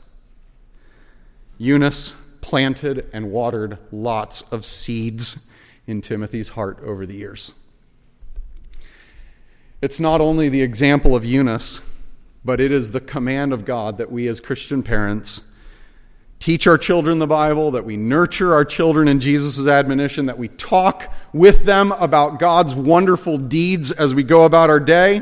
Eunice 1.58 2.14
planted 2.42 3.10
and 3.14 3.32
watered 3.32 3.78
lots 3.92 4.42
of 4.52 4.66
seeds 4.66 5.48
in 5.88 6.02
Timothy's 6.02 6.50
heart 6.50 6.80
over 6.84 7.06
the 7.06 7.16
years. 7.16 7.54
It's 9.82 10.00
not 10.00 10.22
only 10.22 10.50
the 10.50 10.62
example 10.62 11.16
of 11.16 11.26
Eunice, 11.26 11.82
but 12.44 12.62
it 12.62 12.72
is 12.72 12.92
the 12.92 13.02
command 13.02 13.54
of 13.54 13.66
God 13.66 13.98
that 13.98 14.12
we 14.12 14.28
as 14.28 14.40
Christian 14.40 14.84
parents 14.84 15.42
teach 16.40 16.68
our 16.68 16.78
children 16.78 17.20
the 17.20 17.28
Bible, 17.28 17.72
that 17.72 17.86
we 17.86 17.98
nurture 17.98 18.54
our 18.54 18.66
children 18.66 19.08
in 19.08 19.20
Jesus' 19.20 19.68
admonition, 19.68 20.28
that 20.28 20.38
we 20.38 20.48
talk 20.50 21.12
with 21.34 21.64
them 21.64 21.92
about 21.94 22.40
God's 22.40 22.76
wonderful 22.76 23.38
deeds 23.38 23.92
as 23.92 24.14
we 24.14 24.22
go 24.24 24.44
about 24.44 24.70
our 24.70 24.80
day 24.80 25.22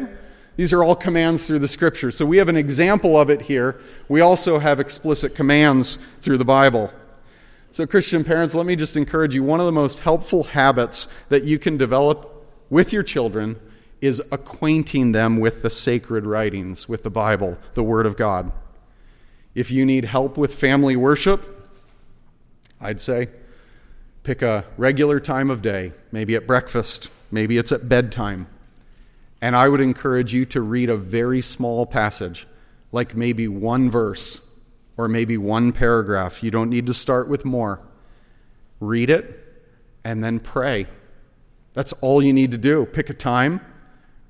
these 0.56 0.72
are 0.72 0.84
all 0.84 0.96
commands 0.96 1.48
through 1.48 1.60
the 1.60 1.68
scripture. 1.68 2.12
So 2.12 2.26
we 2.26 2.38
have 2.38 2.50
an 2.50 2.58
example 2.58 3.18
of 3.18 3.30
it 3.30 3.44
here. 3.44 3.80
We 4.08 4.22
also 4.22 4.60
have 4.60 4.80
explicit 4.80 5.36
commands 5.36 5.98
through 6.22 6.38
the 6.38 6.46
Bible. 6.46 6.92
So, 7.72 7.88
Christian 7.88 8.24
parents, 8.24 8.54
let 8.54 8.68
me 8.68 8.76
just 8.76 8.96
encourage 8.96 9.34
you 9.34 9.44
one 9.44 9.60
of 9.60 9.66
the 9.66 9.72
most 9.72 10.02
helpful 10.02 10.44
habits 10.44 11.08
that 11.30 11.44
you 11.44 11.58
can 11.58 11.76
develop 11.76 12.46
with 12.70 12.94
your 12.94 13.02
children 13.02 13.60
is 14.00 14.22
acquainting 14.32 15.12
them 15.12 15.40
with 15.40 15.64
the 15.64 15.72
sacred 15.72 16.28
writings, 16.28 16.88
with 16.88 17.02
the 17.02 17.10
Bible, 17.10 17.58
the 17.74 17.82
Word 17.82 18.06
of 18.06 18.16
God. 18.16 18.52
If 19.56 19.72
you 19.72 19.86
need 19.86 20.06
help 20.06 20.38
with 20.38 20.54
family 20.54 20.96
worship, 20.96 21.72
I'd 22.80 23.02
say 23.02 23.30
pick 24.22 24.42
a 24.42 24.66
regular 24.78 25.20
time 25.20 25.50
of 25.50 25.62
day, 25.62 25.94
maybe 26.12 26.36
at 26.36 26.46
breakfast, 26.46 27.10
maybe 27.32 27.58
it's 27.58 27.72
at 27.72 27.90
bedtime. 27.90 28.48
And 29.44 29.58
I 29.58 29.68
would 29.68 29.82
encourage 29.82 30.34
you 30.34 30.46
to 30.46 30.62
read 30.62 30.90
a 30.90 30.96
very 30.96 31.42
small 31.42 31.86
passage, 31.86 32.48
like 32.94 33.14
maybe 33.14 33.50
one 33.50 33.90
verse 33.90 34.50
or 34.96 35.10
maybe 35.10 35.38
one 35.38 35.74
paragraph. 35.74 36.42
You 36.42 36.50
don't 36.50 36.70
need 36.70 36.86
to 36.86 36.94
start 36.94 37.28
with 37.28 37.44
more. 37.44 37.82
Read 38.80 39.10
it 39.10 39.44
and 40.06 40.24
then 40.24 40.40
pray. 40.40 40.88
That's 41.74 41.92
all 42.00 42.24
you 42.24 42.32
need 42.32 42.52
to 42.52 42.58
do. 42.58 42.86
Pick 42.86 43.10
a 43.10 43.14
time, 43.14 43.60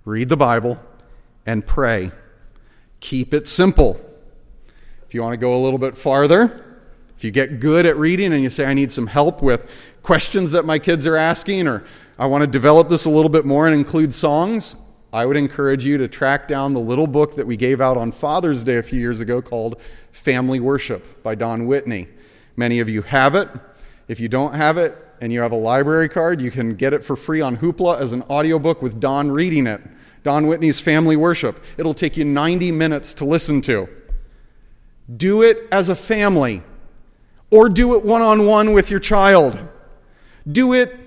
read 0.04 0.30
the 0.30 0.36
Bible, 0.36 0.80
and 1.46 1.64
pray. 1.64 2.10
Keep 3.00 3.36
it 3.36 3.48
simple. 3.48 4.02
If 5.06 5.14
you 5.14 5.22
want 5.22 5.34
to 5.34 5.38
go 5.38 5.56
a 5.56 5.62
little 5.62 5.78
bit 5.78 5.96
farther, 5.96 6.80
if 7.16 7.24
you 7.24 7.30
get 7.30 7.60
good 7.60 7.86
at 7.86 7.98
reading 7.98 8.34
and 8.34 8.42
you 8.42 8.50
say, 8.50 8.66
I 8.66 8.74
need 8.74 8.92
some 8.92 9.06
help 9.06 9.44
with 9.44 9.70
questions 10.02 10.50
that 10.54 10.66
my 10.66 10.80
kids 10.80 11.06
are 11.06 11.18
asking, 11.18 11.68
or 11.68 11.84
I 12.18 12.26
want 12.26 12.42
to 12.42 12.48
develop 12.48 12.90
this 12.90 13.06
a 13.06 13.12
little 13.12 13.30
bit 13.30 13.46
more 13.46 13.68
and 13.68 13.76
include 13.76 14.12
songs, 14.12 14.76
I 15.14 15.28
would 15.28 15.38
encourage 15.38 15.86
you 15.86 16.00
to 16.00 16.08
track 16.08 16.48
down 16.48 16.74
the 16.74 16.80
little 16.80 17.06
book 17.06 17.36
that 17.36 17.46
we 17.46 17.56
gave 17.56 17.80
out 17.80 17.98
on 17.98 18.12
Father's 18.12 18.64
Day 18.64 18.78
a 18.78 18.84
few 18.84 19.00
years 19.00 19.20
ago 19.20 19.44
called 19.44 19.80
Family 20.12 20.60
Worship 20.60 21.22
by 21.22 21.36
Don 21.36 21.68
Whitney. 21.68 22.08
Many 22.56 22.80
of 22.80 22.90
you 22.90 23.04
have 23.04 23.36
it. 23.36 23.48
If 24.08 24.20
you 24.20 24.28
don't 24.28 24.56
have 24.56 24.80
it 24.80 24.98
and 25.22 25.32
you 25.32 25.42
have 25.42 25.52
a 25.52 25.58
library 25.58 26.10
card, 26.10 26.42
you 26.42 26.50
can 26.50 26.74
get 26.74 26.94
it 26.94 27.04
for 27.04 27.16
free 27.16 27.42
on 27.42 27.58
Hoopla 27.58 28.00
as 28.00 28.12
an 28.12 28.24
audiobook 28.24 28.82
with 28.82 29.00
Don 29.00 29.30
reading 29.30 29.68
it. 29.68 29.82
Don 30.24 30.48
Whitney's 30.48 30.80
Family 30.80 31.16
Worship. 31.16 31.64
It'll 31.78 31.94
take 31.94 32.18
you 32.18 32.26
90 32.26 32.72
minutes 32.72 33.14
to 33.16 33.26
listen 33.26 33.62
to. 33.62 33.88
Do 35.16 35.44
it 35.44 35.68
as 35.72 35.90
a 35.90 35.96
family, 35.96 36.64
or 37.52 37.70
do 37.70 37.96
it 37.96 38.04
one 38.04 38.24
on 38.24 38.48
one 38.48 38.74
with 38.74 38.90
your 38.90 39.00
child. 39.00 39.60
Do 40.52 40.74
it 40.74 40.98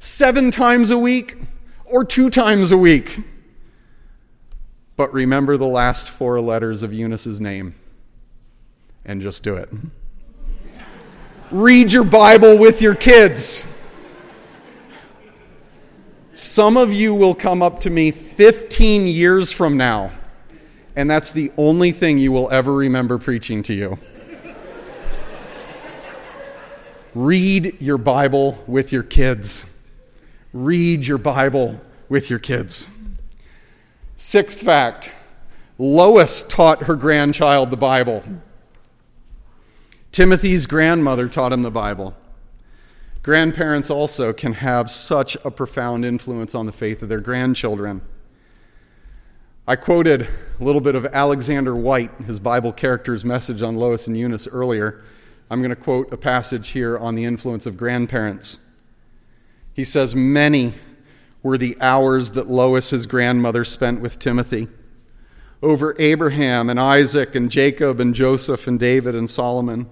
seven 0.00 0.50
times 0.50 0.90
a 0.90 0.98
week 0.98 1.38
or 1.86 2.04
two 2.04 2.28
times 2.28 2.70
a 2.70 2.76
week. 2.76 3.20
But 4.96 5.12
remember 5.12 5.56
the 5.56 5.66
last 5.66 6.08
four 6.08 6.40
letters 6.40 6.82
of 6.82 6.92
Eunice's 6.92 7.40
name 7.40 7.74
and 9.04 9.20
just 9.20 9.42
do 9.42 9.56
it. 9.56 9.68
Read 11.50 11.92
your 11.92 12.04
Bible 12.04 12.58
with 12.58 12.80
your 12.80 12.94
kids. 12.94 13.64
Some 16.32 16.76
of 16.76 16.92
you 16.92 17.14
will 17.14 17.34
come 17.34 17.62
up 17.62 17.80
to 17.80 17.90
me 17.90 18.10
15 18.10 19.06
years 19.06 19.52
from 19.52 19.76
now, 19.76 20.10
and 20.96 21.08
that's 21.08 21.30
the 21.30 21.52
only 21.56 21.92
thing 21.92 22.18
you 22.18 22.32
will 22.32 22.50
ever 22.50 22.72
remember 22.72 23.18
preaching 23.18 23.62
to 23.64 23.74
you. 23.74 23.98
Read 27.14 27.80
your 27.80 27.98
Bible 27.98 28.58
with 28.66 28.90
your 28.90 29.04
kids. 29.04 29.64
Read 30.52 31.06
your 31.06 31.18
Bible 31.18 31.80
with 32.08 32.30
your 32.30 32.40
kids. 32.40 32.88
Sixth 34.24 34.62
fact 34.62 35.12
Lois 35.76 36.42
taught 36.42 36.84
her 36.84 36.96
grandchild 36.96 37.70
the 37.70 37.76
Bible. 37.76 38.24
Timothy's 40.12 40.64
grandmother 40.64 41.28
taught 41.28 41.52
him 41.52 41.60
the 41.60 41.70
Bible. 41.70 42.16
Grandparents 43.22 43.90
also 43.90 44.32
can 44.32 44.54
have 44.54 44.90
such 44.90 45.36
a 45.44 45.50
profound 45.50 46.06
influence 46.06 46.54
on 46.54 46.64
the 46.64 46.72
faith 46.72 47.02
of 47.02 47.10
their 47.10 47.20
grandchildren. 47.20 48.00
I 49.68 49.76
quoted 49.76 50.22
a 50.22 50.64
little 50.64 50.80
bit 50.80 50.94
of 50.94 51.04
Alexander 51.04 51.76
Whyte, 51.76 52.12
his 52.26 52.40
Bible 52.40 52.72
character's 52.72 53.26
message 53.26 53.60
on 53.60 53.76
Lois 53.76 54.06
and 54.06 54.16
Eunice 54.16 54.48
earlier. 54.48 55.04
I'm 55.50 55.60
going 55.60 55.68
to 55.68 55.76
quote 55.76 56.10
a 56.14 56.16
passage 56.16 56.70
here 56.70 56.96
on 56.96 57.14
the 57.14 57.26
influence 57.26 57.66
of 57.66 57.76
grandparents. 57.76 58.58
He 59.74 59.84
says, 59.84 60.14
Many 60.14 60.76
were 61.44 61.58
the 61.58 61.76
hours 61.80 62.32
that 62.32 62.48
Lois, 62.48 62.90
his 62.90 63.06
grandmother, 63.06 63.64
spent 63.64 64.00
with 64.00 64.18
Timothy. 64.18 64.66
Over 65.62 65.94
Abraham 65.98 66.68
and 66.68 66.80
Isaac 66.80 67.34
and 67.34 67.50
Jacob 67.50 68.00
and 68.00 68.14
Joseph 68.14 68.66
and 68.66 68.80
David 68.80 69.14
and 69.14 69.28
Solomon. 69.28 69.88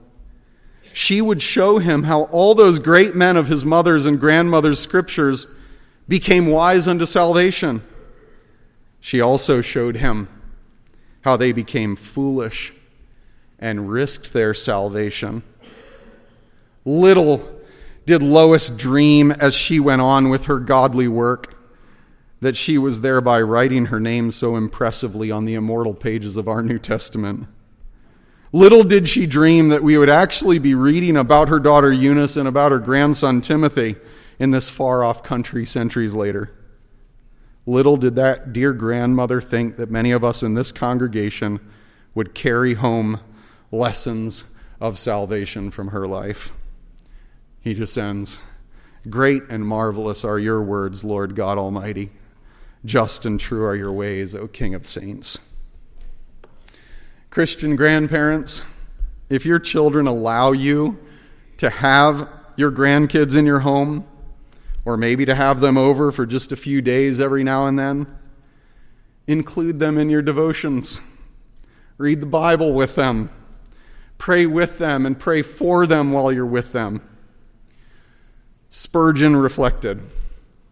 She 0.94 1.20
would 1.20 1.42
show 1.42 1.78
him 1.78 2.04
how 2.04 2.22
all 2.24 2.54
those 2.54 2.78
great 2.78 3.14
men 3.14 3.36
of 3.36 3.48
his 3.48 3.64
mother's 3.64 4.06
and 4.06 4.18
grandmother's 4.18 4.80
scriptures 4.80 5.46
became 6.08 6.46
wise 6.46 6.88
unto 6.88 7.04
salvation. 7.06 7.82
She 9.00 9.20
also 9.20 9.60
showed 9.60 9.96
him 9.96 10.28
how 11.20 11.36
they 11.36 11.52
became 11.52 11.96
foolish 11.96 12.72
and 13.58 13.90
risked 13.90 14.32
their 14.32 14.54
salvation. 14.54 15.42
Little 16.84 17.61
did 18.06 18.22
Lois 18.22 18.68
dream 18.68 19.30
as 19.30 19.54
she 19.54 19.78
went 19.78 20.02
on 20.02 20.28
with 20.28 20.44
her 20.44 20.58
godly 20.58 21.08
work 21.08 21.56
that 22.40 22.56
she 22.56 22.76
was 22.76 23.00
thereby 23.00 23.40
writing 23.40 23.86
her 23.86 24.00
name 24.00 24.30
so 24.32 24.56
impressively 24.56 25.30
on 25.30 25.44
the 25.44 25.54
immortal 25.54 25.94
pages 25.94 26.36
of 26.36 26.48
our 26.48 26.60
New 26.60 26.78
Testament. 26.78 27.46
Little 28.52 28.82
did 28.82 29.08
she 29.08 29.26
dream 29.26 29.68
that 29.68 29.82
we 29.82 29.96
would 29.96 30.10
actually 30.10 30.58
be 30.58 30.74
reading 30.74 31.16
about 31.16 31.48
her 31.48 31.60
daughter 31.60 31.92
Eunice 31.92 32.36
and 32.36 32.48
about 32.48 32.72
her 32.72 32.80
grandson 32.80 33.40
Timothy 33.40 33.94
in 34.38 34.50
this 34.50 34.68
far 34.68 35.04
off 35.04 35.22
country 35.22 35.64
centuries 35.64 36.14
later. 36.14 36.50
Little 37.64 37.96
did 37.96 38.16
that 38.16 38.52
dear 38.52 38.72
grandmother 38.72 39.40
think 39.40 39.76
that 39.76 39.90
many 39.90 40.10
of 40.10 40.24
us 40.24 40.42
in 40.42 40.54
this 40.54 40.72
congregation 40.72 41.60
would 42.14 42.34
carry 42.34 42.74
home 42.74 43.20
lessons 43.70 44.46
of 44.80 44.98
salvation 44.98 45.70
from 45.70 45.88
her 45.88 46.06
life. 46.08 46.50
He 47.62 47.74
just 47.74 47.96
ends 47.96 48.40
Great 49.10 49.42
and 49.48 49.66
marvelous 49.66 50.24
are 50.24 50.38
your 50.38 50.62
words, 50.62 51.02
Lord 51.02 51.34
God 51.34 51.58
Almighty. 51.58 52.10
Just 52.84 53.24
and 53.24 53.38
true 53.38 53.64
are 53.64 53.74
your 53.74 53.92
ways, 53.92 54.34
O 54.34 54.46
King 54.46 54.74
of 54.74 54.86
saints. 54.86 55.38
Christian 57.30 57.74
grandparents, 57.74 58.62
if 59.28 59.44
your 59.44 59.58
children 59.58 60.06
allow 60.06 60.52
you 60.52 60.98
to 61.56 61.70
have 61.70 62.28
your 62.56 62.70
grandkids 62.70 63.36
in 63.36 63.46
your 63.46 63.60
home, 63.60 64.06
or 64.84 64.96
maybe 64.96 65.24
to 65.24 65.34
have 65.34 65.60
them 65.60 65.76
over 65.76 66.12
for 66.12 66.26
just 66.26 66.52
a 66.52 66.56
few 66.56 66.80
days 66.80 67.20
every 67.20 67.42
now 67.42 67.66
and 67.66 67.78
then, 67.78 68.06
include 69.26 69.78
them 69.78 69.98
in 69.98 70.10
your 70.10 70.22
devotions. 70.22 71.00
Read 71.98 72.20
the 72.20 72.26
Bible 72.26 72.72
with 72.72 72.94
them. 72.94 73.30
Pray 74.18 74.46
with 74.46 74.78
them 74.78 75.06
and 75.06 75.18
pray 75.18 75.42
for 75.42 75.86
them 75.86 76.12
while 76.12 76.30
you're 76.30 76.46
with 76.46 76.72
them. 76.72 77.00
Spurgeon 78.74 79.36
reflected 79.36 80.00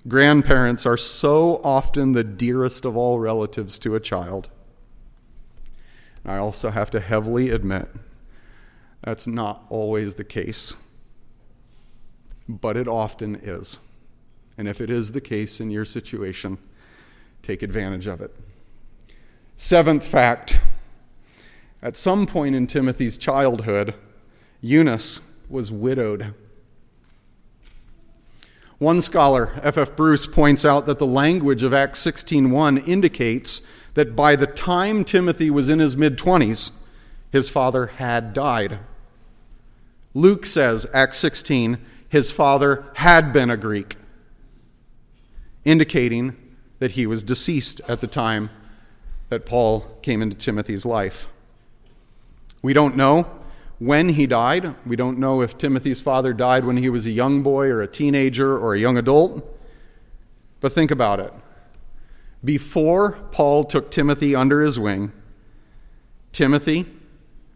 Grandparents 0.08 0.86
are 0.86 0.96
so 0.96 1.60
often 1.62 2.12
the 2.12 2.24
dearest 2.24 2.86
of 2.86 2.96
all 2.96 3.18
relatives 3.18 3.78
to 3.80 3.94
a 3.94 4.00
child. 4.00 4.48
I 6.24 6.38
also 6.38 6.70
have 6.70 6.90
to 6.92 7.00
heavily 7.00 7.50
admit 7.50 7.90
that's 9.02 9.26
not 9.26 9.66
always 9.68 10.14
the 10.14 10.24
case, 10.24 10.72
but 12.48 12.78
it 12.78 12.88
often 12.88 13.34
is. 13.34 13.78
And 14.56 14.66
if 14.66 14.80
it 14.80 14.88
is 14.88 15.12
the 15.12 15.20
case 15.20 15.60
in 15.60 15.70
your 15.70 15.84
situation, 15.84 16.56
take 17.42 17.62
advantage 17.62 18.06
of 18.06 18.22
it. 18.22 18.34
Seventh 19.56 20.06
fact 20.06 20.56
at 21.82 21.98
some 21.98 22.24
point 22.24 22.54
in 22.54 22.66
Timothy's 22.66 23.18
childhood, 23.18 23.92
Eunice 24.62 25.20
was 25.50 25.70
widowed. 25.70 26.32
One 28.80 29.02
scholar, 29.02 29.60
F. 29.62 29.76
F. 29.76 29.94
Bruce, 29.94 30.24
points 30.24 30.64
out 30.64 30.86
that 30.86 30.98
the 30.98 31.06
language 31.06 31.62
of 31.62 31.74
Acts 31.74 32.00
16:1 32.00 32.78
indicates 32.78 33.60
that 33.92 34.16
by 34.16 34.34
the 34.36 34.46
time 34.46 35.04
Timothy 35.04 35.50
was 35.50 35.68
in 35.68 35.80
his 35.80 35.98
mid 35.98 36.16
20s, 36.16 36.70
his 37.30 37.50
father 37.50 37.88
had 37.98 38.32
died. 38.32 38.78
Luke 40.14 40.46
says, 40.46 40.86
Acts 40.94 41.18
16, 41.18 41.76
his 42.08 42.30
father 42.30 42.86
had 42.94 43.34
been 43.34 43.50
a 43.50 43.58
Greek, 43.58 43.98
indicating 45.66 46.34
that 46.78 46.92
he 46.92 47.06
was 47.06 47.22
deceased 47.22 47.82
at 47.86 48.00
the 48.00 48.06
time 48.06 48.48
that 49.28 49.44
Paul 49.44 49.98
came 50.00 50.22
into 50.22 50.34
Timothy's 50.34 50.86
life. 50.86 51.28
We 52.62 52.72
don't 52.72 52.96
know 52.96 53.39
when 53.80 54.10
he 54.10 54.26
died. 54.26 54.76
We 54.86 54.94
don't 54.94 55.18
know 55.18 55.42
if 55.42 55.58
Timothy's 55.58 56.00
father 56.00 56.32
died 56.32 56.64
when 56.64 56.76
he 56.76 56.88
was 56.88 57.06
a 57.06 57.10
young 57.10 57.42
boy 57.42 57.66
or 57.66 57.82
a 57.82 57.88
teenager 57.88 58.56
or 58.56 58.74
a 58.74 58.78
young 58.78 58.96
adult. 58.96 59.58
But 60.60 60.72
think 60.72 60.92
about 60.92 61.18
it. 61.18 61.32
Before 62.44 63.18
Paul 63.32 63.64
took 63.64 63.90
Timothy 63.90 64.34
under 64.34 64.62
his 64.62 64.78
wing, 64.78 65.12
Timothy 66.32 66.86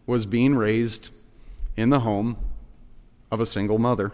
was 0.05 0.25
being 0.25 0.55
raised 0.55 1.11
in 1.77 1.89
the 1.89 2.01
home 2.01 2.37
of 3.31 3.39
a 3.39 3.45
single 3.45 3.79
mother. 3.79 4.11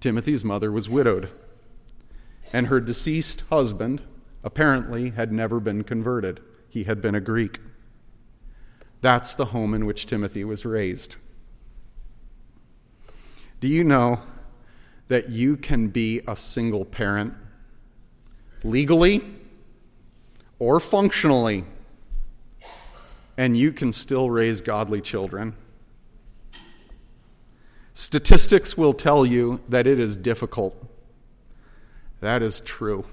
Timothy's 0.00 0.44
mother 0.44 0.70
was 0.70 0.88
widowed, 0.88 1.30
and 2.52 2.68
her 2.68 2.80
deceased 2.80 3.42
husband 3.50 4.02
apparently 4.44 5.10
had 5.10 5.32
never 5.32 5.60
been 5.60 5.82
converted. 5.82 6.40
He 6.68 6.84
had 6.84 7.02
been 7.02 7.14
a 7.14 7.20
Greek. 7.20 7.58
That's 9.00 9.34
the 9.34 9.46
home 9.46 9.74
in 9.74 9.86
which 9.86 10.06
Timothy 10.06 10.44
was 10.44 10.64
raised. 10.64 11.16
Do 13.60 13.68
you 13.68 13.84
know 13.84 14.20
that 15.08 15.30
you 15.30 15.56
can 15.56 15.88
be 15.88 16.20
a 16.26 16.36
single 16.36 16.84
parent 16.84 17.34
legally 18.62 19.24
or 20.58 20.80
functionally, 20.80 21.64
and 23.36 23.56
you 23.56 23.72
can 23.72 23.92
still 23.92 24.30
raise 24.30 24.60
godly 24.60 25.00
children? 25.00 25.54
Statistics 27.94 28.76
will 28.76 28.92
tell 28.92 29.26
you 29.26 29.60
that 29.68 29.86
it 29.86 29.98
is 29.98 30.16
difficult. 30.16 30.74
That 32.20 32.42
is 32.42 32.60
true. 32.60 33.04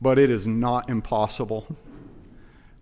But 0.00 0.18
it 0.18 0.30
is 0.30 0.46
not 0.46 0.90
impossible. 0.90 1.76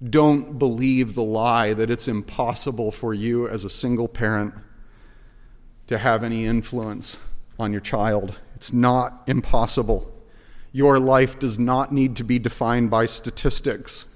Don't 0.04 0.58
believe 0.58 1.14
the 1.14 1.22
lie 1.22 1.72
that 1.72 1.90
it's 1.90 2.06
impossible 2.06 2.90
for 2.90 3.14
you 3.14 3.48
as 3.48 3.64
a 3.64 3.70
single 3.70 4.08
parent 4.08 4.54
to 5.86 5.98
have 5.98 6.22
any 6.22 6.44
influence 6.44 7.16
on 7.58 7.72
your 7.72 7.80
child. 7.80 8.34
It's 8.54 8.72
not 8.72 9.22
impossible. 9.26 10.12
Your 10.72 10.98
life 10.98 11.38
does 11.38 11.58
not 11.58 11.92
need 11.92 12.16
to 12.16 12.24
be 12.24 12.38
defined 12.38 12.90
by 12.90 13.06
statistics. 13.06 14.06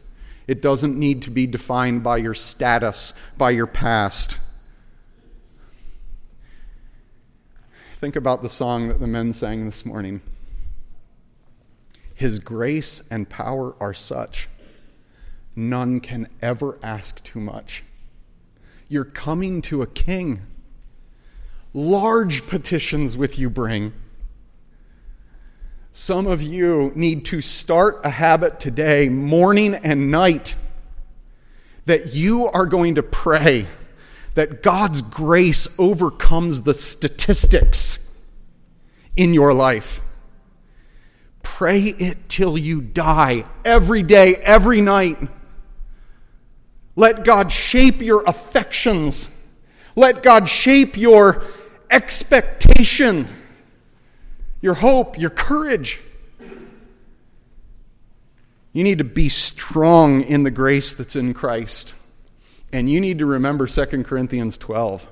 It 0.46 0.60
doesn't 0.60 0.98
need 0.98 1.22
to 1.22 1.30
be 1.30 1.46
defined 1.46 2.02
by 2.02 2.18
your 2.18 2.34
status, 2.34 3.14
by 3.38 3.50
your 3.50 3.66
past. 3.66 4.36
Think 7.94 8.16
about 8.16 8.42
the 8.42 8.48
song 8.48 8.88
that 8.88 9.00
the 9.00 9.06
men 9.06 9.32
sang 9.32 9.64
this 9.64 9.86
morning. 9.86 10.20
His 12.14 12.38
grace 12.38 13.02
and 13.10 13.30
power 13.30 13.74
are 13.80 13.94
such 13.94 14.48
none 15.68 16.00
can 16.00 16.28
ever 16.40 16.78
ask 16.82 17.22
too 17.22 17.40
much. 17.40 17.84
You're 18.88 19.04
coming 19.04 19.62
to 19.62 19.82
a 19.82 19.86
king. 19.86 20.40
Large 21.74 22.46
petitions 22.46 23.16
with 23.16 23.38
you 23.38 23.50
bring. 23.50 23.92
Some 25.92 26.26
of 26.26 26.40
you 26.40 26.92
need 26.94 27.24
to 27.26 27.40
start 27.40 28.00
a 28.04 28.10
habit 28.10 28.60
today, 28.60 29.08
morning 29.08 29.74
and 29.74 30.10
night, 30.10 30.54
that 31.86 32.14
you 32.14 32.46
are 32.46 32.66
going 32.66 32.94
to 32.94 33.02
pray 33.02 33.66
that 34.34 34.62
God's 34.62 35.02
grace 35.02 35.68
overcomes 35.78 36.62
the 36.62 36.74
statistics 36.74 37.98
in 39.16 39.34
your 39.34 39.52
life. 39.52 40.00
Pray 41.42 41.80
it 41.98 42.28
till 42.28 42.56
you 42.56 42.80
die, 42.80 43.44
every 43.64 44.02
day, 44.02 44.36
every 44.36 44.80
night. 44.80 45.18
Let 47.00 47.24
God 47.24 47.50
shape 47.50 48.02
your 48.02 48.22
affections. 48.24 49.34
Let 49.96 50.22
God 50.22 50.50
shape 50.50 50.98
your 50.98 51.42
expectation, 51.88 53.26
your 54.60 54.74
hope, 54.74 55.18
your 55.18 55.30
courage. 55.30 56.02
You 58.74 58.84
need 58.84 58.98
to 58.98 59.04
be 59.04 59.30
strong 59.30 60.20
in 60.20 60.42
the 60.42 60.50
grace 60.50 60.92
that's 60.92 61.16
in 61.16 61.32
Christ. 61.32 61.94
And 62.70 62.90
you 62.90 63.00
need 63.00 63.18
to 63.20 63.24
remember 63.24 63.66
2 63.66 64.04
Corinthians 64.04 64.58
12 64.58 65.08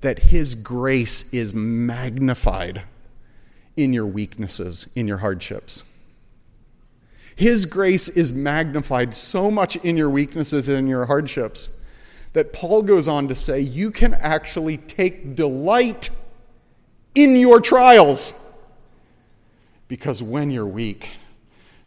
that 0.00 0.18
His 0.18 0.56
grace 0.56 1.32
is 1.32 1.54
magnified 1.54 2.82
in 3.76 3.92
your 3.92 4.06
weaknesses, 4.06 4.88
in 4.96 5.06
your 5.06 5.18
hardships. 5.18 5.84
His 7.36 7.66
grace 7.66 8.08
is 8.08 8.32
magnified 8.32 9.14
so 9.14 9.50
much 9.50 9.76
in 9.76 9.96
your 9.96 10.08
weaknesses 10.08 10.68
and 10.70 10.88
your 10.88 11.04
hardships 11.04 11.68
that 12.32 12.52
Paul 12.52 12.82
goes 12.82 13.06
on 13.06 13.28
to 13.28 13.34
say 13.34 13.60
you 13.60 13.90
can 13.90 14.14
actually 14.14 14.78
take 14.78 15.36
delight 15.36 16.08
in 17.14 17.36
your 17.36 17.60
trials. 17.60 18.32
Because 19.86 20.22
when 20.22 20.50
you're 20.50 20.66
weak, 20.66 21.10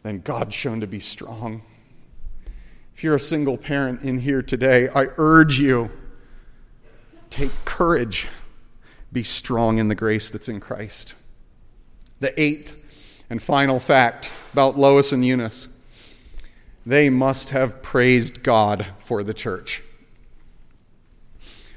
then 0.04 0.20
God's 0.20 0.54
shown 0.54 0.80
to 0.80 0.86
be 0.86 1.00
strong. 1.00 1.62
If 2.94 3.02
you're 3.02 3.16
a 3.16 3.20
single 3.20 3.58
parent 3.58 4.02
in 4.02 4.18
here 4.18 4.42
today, 4.42 4.88
I 4.88 5.08
urge 5.16 5.58
you 5.58 5.90
take 7.28 7.64
courage, 7.64 8.28
be 9.12 9.24
strong 9.24 9.78
in 9.78 9.88
the 9.88 9.94
grace 9.94 10.30
that's 10.30 10.48
in 10.48 10.60
Christ. 10.60 11.14
The 12.20 12.38
eighth 12.40 12.76
and 13.30 13.42
final 13.42 13.78
fact 13.78 14.30
about 14.52 14.76
Lois 14.76 15.12
and 15.12 15.24
Eunice 15.24 15.68
they 16.86 17.10
must 17.10 17.50
have 17.50 17.82
praised 17.82 18.42
God 18.42 18.86
for 18.98 19.22
the 19.22 19.34
church. 19.34 19.82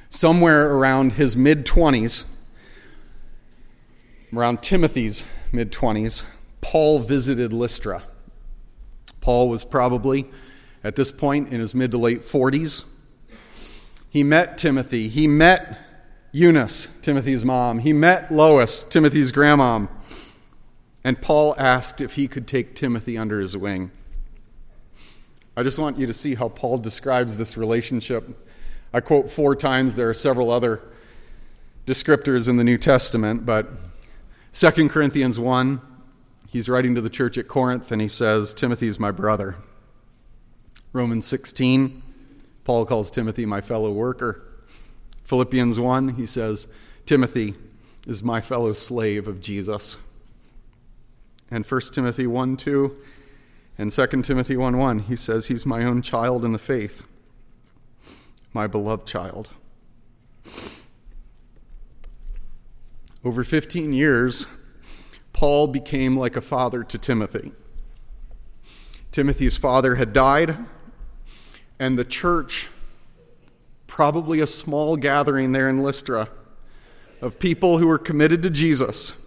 Somewhere 0.09 0.71
around 0.71 1.13
his 1.13 1.35
mid 1.35 1.65
20s, 1.65 2.25
around 4.33 4.61
Timothy's 4.61 5.25
mid 5.51 5.71
20s, 5.71 6.23
Paul 6.61 6.99
visited 6.99 7.51
Lystra. 7.51 8.03
Paul 9.21 9.49
was 9.49 9.63
probably 9.63 10.29
at 10.83 10.95
this 10.95 11.11
point 11.11 11.49
in 11.49 11.59
his 11.59 11.73
mid 11.75 11.91
to 11.91 11.97
late 11.97 12.21
40s. 12.21 12.83
He 14.09 14.23
met 14.23 14.57
Timothy. 14.57 15.09
He 15.09 15.27
met 15.27 15.79
Eunice, 16.31 16.87
Timothy's 17.01 17.43
mom. 17.43 17.79
He 17.79 17.93
met 17.93 18.31
Lois, 18.31 18.83
Timothy's 18.83 19.31
grandmom. 19.31 19.89
And 21.03 21.21
Paul 21.21 21.55
asked 21.57 22.01
if 22.01 22.13
he 22.13 22.27
could 22.27 22.47
take 22.47 22.75
Timothy 22.75 23.17
under 23.17 23.39
his 23.39 23.57
wing. 23.57 23.91
I 25.55 25.63
just 25.63 25.77
want 25.77 25.99
you 25.99 26.07
to 26.07 26.13
see 26.13 26.35
how 26.35 26.49
Paul 26.49 26.77
describes 26.77 27.37
this 27.37 27.57
relationship. 27.57 28.47
I 28.93 29.01
quote 29.01 29.29
four 29.29 29.55
times, 29.55 29.95
there 29.95 30.09
are 30.09 30.13
several 30.13 30.49
other 30.49 30.81
descriptors 31.85 32.47
in 32.47 32.57
the 32.57 32.63
New 32.63 32.77
Testament, 32.77 33.45
but 33.45 33.67
2 34.53 34.89
Corinthians 34.89 35.37
1, 35.37 35.81
he's 36.47 36.69
writing 36.69 36.95
to 36.95 37.01
the 37.01 37.09
church 37.09 37.37
at 37.37 37.47
Corinth 37.47 37.91
and 37.91 38.01
he 38.01 38.07
says, 38.07 38.53
Timothy 38.53 38.87
is 38.87 38.99
my 38.99 39.11
brother. 39.11 39.55
Romans 40.93 41.25
16, 41.25 42.01
Paul 42.63 42.85
calls 42.85 43.11
Timothy 43.11 43.45
my 43.45 43.61
fellow 43.61 43.91
worker. 43.91 44.41
Philippians 45.25 45.79
1, 45.79 46.09
he 46.09 46.25
says, 46.25 46.67
Timothy 47.05 47.55
is 48.07 48.23
my 48.23 48.41
fellow 48.41 48.73
slave 48.73 49.27
of 49.27 49.41
Jesus. 49.41 49.97
And 51.53 51.63
1 51.63 51.81
Timothy 51.93 52.25
1 52.25 52.57
2 52.57 52.97
and 53.77 53.91
2 53.91 54.07
Timothy 54.23 54.57
1 54.57 54.75
1, 54.75 54.99
he 54.99 55.15
says, 55.15 55.45
He's 55.45 55.67
my 55.67 55.83
own 55.83 56.01
child 56.01 56.43
in 56.43 56.51
the 56.51 56.57
faith, 56.57 57.03
my 58.53 58.65
beloved 58.65 59.05
child. 59.05 59.51
Over 63.23 63.43
15 63.43 63.93
years, 63.93 64.47
Paul 65.31 65.67
became 65.67 66.17
like 66.17 66.35
a 66.35 66.41
father 66.41 66.83
to 66.85 66.97
Timothy. 66.97 67.51
Timothy's 69.11 69.55
father 69.55 69.93
had 69.93 70.11
died, 70.11 70.57
and 71.77 71.99
the 71.99 72.03
church, 72.03 72.69
probably 73.85 74.39
a 74.39 74.47
small 74.47 74.97
gathering 74.97 75.51
there 75.51 75.69
in 75.69 75.83
Lystra 75.83 76.29
of 77.21 77.37
people 77.37 77.77
who 77.77 77.85
were 77.85 77.99
committed 77.99 78.41
to 78.41 78.49
Jesus, 78.49 79.22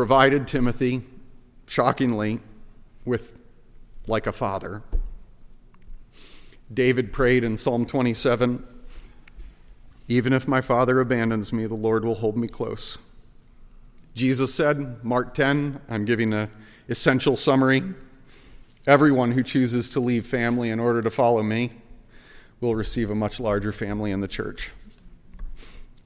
provided 0.00 0.46
Timothy, 0.46 1.02
shockingly, 1.66 2.40
with 3.04 3.38
like 4.06 4.26
a 4.26 4.32
father. 4.32 4.82
David 6.72 7.12
prayed 7.12 7.44
in 7.44 7.58
Psalm 7.58 7.84
27 7.84 8.66
Even 10.08 10.32
if 10.32 10.48
my 10.48 10.62
father 10.62 11.00
abandons 11.00 11.52
me, 11.52 11.66
the 11.66 11.74
Lord 11.74 12.06
will 12.06 12.14
hold 12.14 12.38
me 12.38 12.48
close. 12.48 12.96
Jesus 14.14 14.54
said, 14.54 15.04
Mark 15.04 15.34
10, 15.34 15.82
I'm 15.90 16.06
giving 16.06 16.32
an 16.32 16.50
essential 16.88 17.36
summary. 17.36 17.82
Everyone 18.86 19.32
who 19.32 19.42
chooses 19.42 19.90
to 19.90 20.00
leave 20.00 20.26
family 20.26 20.70
in 20.70 20.80
order 20.80 21.02
to 21.02 21.10
follow 21.10 21.42
me 21.42 21.72
will 22.62 22.74
receive 22.74 23.10
a 23.10 23.14
much 23.14 23.38
larger 23.38 23.70
family 23.70 24.12
in 24.12 24.22
the 24.22 24.28
church. 24.28 24.70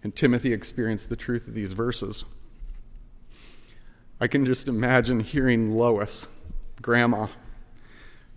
And 0.03 0.17
Timothy 0.17 0.53
experienced 0.53 1.11
the 1.11 1.17
truth 1.17 1.47
of 1.47 1.55
these 1.55 1.75
verses. 1.75 2.25
I 4.21 4.27
can 4.27 4.45
just 4.45 4.69
imagine 4.69 5.21
hearing 5.21 5.75
Lois, 5.75 6.29
grandma, 6.81 7.29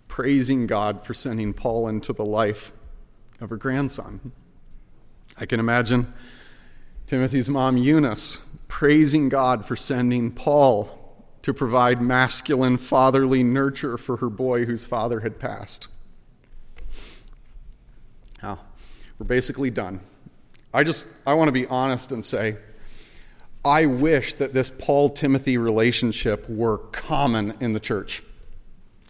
praising 0.08 0.66
God 0.66 1.04
for 1.04 1.14
sending 1.14 1.54
Paul 1.54 1.88
into 1.88 2.12
the 2.12 2.24
life 2.24 2.72
of 3.40 3.50
her 3.50 3.56
grandson. 3.56 4.32
I 5.36 5.46
can 5.46 5.60
imagine 5.60 6.12
Timothy's 7.06 7.48
mom, 7.48 7.76
Eunice, 7.76 8.38
praising 8.66 9.28
God 9.28 9.64
for 9.64 9.76
sending 9.76 10.32
Paul 10.32 10.98
to 11.42 11.54
provide 11.54 12.02
masculine 12.02 12.76
fatherly 12.76 13.42
nurture 13.42 13.96
for 13.96 14.16
her 14.16 14.28
boy 14.28 14.64
whose 14.64 14.84
father 14.84 15.20
had 15.20 15.38
passed. 15.38 15.88
Now, 18.42 18.58
we're 19.18 19.26
basically 19.26 19.70
done. 19.70 20.00
I 20.74 20.84
just 20.84 21.08
I 21.26 21.34
want 21.34 21.48
to 21.48 21.52
be 21.52 21.66
honest 21.66 22.12
and 22.12 22.24
say 22.24 22.56
I 23.64 23.86
wish 23.86 24.34
that 24.34 24.54
this 24.54 24.70
Paul 24.70 25.10
Timothy 25.10 25.58
relationship 25.58 26.48
were 26.48 26.78
common 26.78 27.54
in 27.60 27.72
the 27.72 27.80
church. 27.80 28.22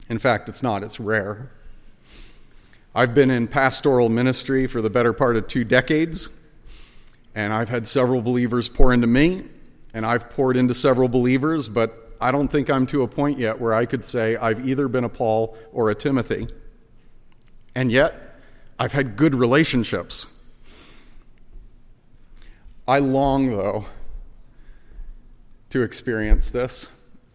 In 0.09 0.19
fact, 0.19 0.49
it's 0.49 0.63
not, 0.63 0.83
it's 0.83 0.99
rare. 0.99 1.51
I've 2.95 3.15
been 3.15 3.31
in 3.31 3.47
pastoral 3.47 4.09
ministry 4.09 4.67
for 4.67 4.81
the 4.81 4.91
better 4.91 5.13
part 5.13 5.37
of 5.37 5.47
two 5.47 5.65
decades, 5.65 6.31
and 7.35 7.53
I've 7.53 7.69
had 7.69 7.87
several 7.87 8.23
believers 8.23 8.69
pour 8.69 8.93
into 8.93 9.07
me, 9.07 9.45
and 9.93 10.07
I've 10.07 10.31
poured 10.31 10.57
into 10.57 10.75
several 10.75 11.09
believers, 11.09 11.69
but 11.69 12.17
I 12.21 12.33
don't 12.33 12.49
think 12.49 12.71
I'm 12.71 12.87
to 12.89 13.03
a 13.03 13.09
point 13.09 13.39
yet 13.39 13.61
where 13.61 13.75
I 13.75 13.87
could 13.87 14.05
say 14.05 14.37
I've 14.37 14.67
either 14.67 14.89
been 14.89 15.05
a 15.05 15.09
Paul 15.09 15.57
or 15.73 15.91
a 15.91 15.95
Timothy. 15.95 16.49
And 17.75 17.93
yet, 17.93 18.41
I've 18.79 18.93
had 18.93 19.17
good 19.17 19.35
relationships. 19.35 20.27
I 22.89 22.99
long, 22.99 23.51
though, 23.51 23.87
to 25.71 25.83
experience 25.83 26.51
this, 26.51 26.89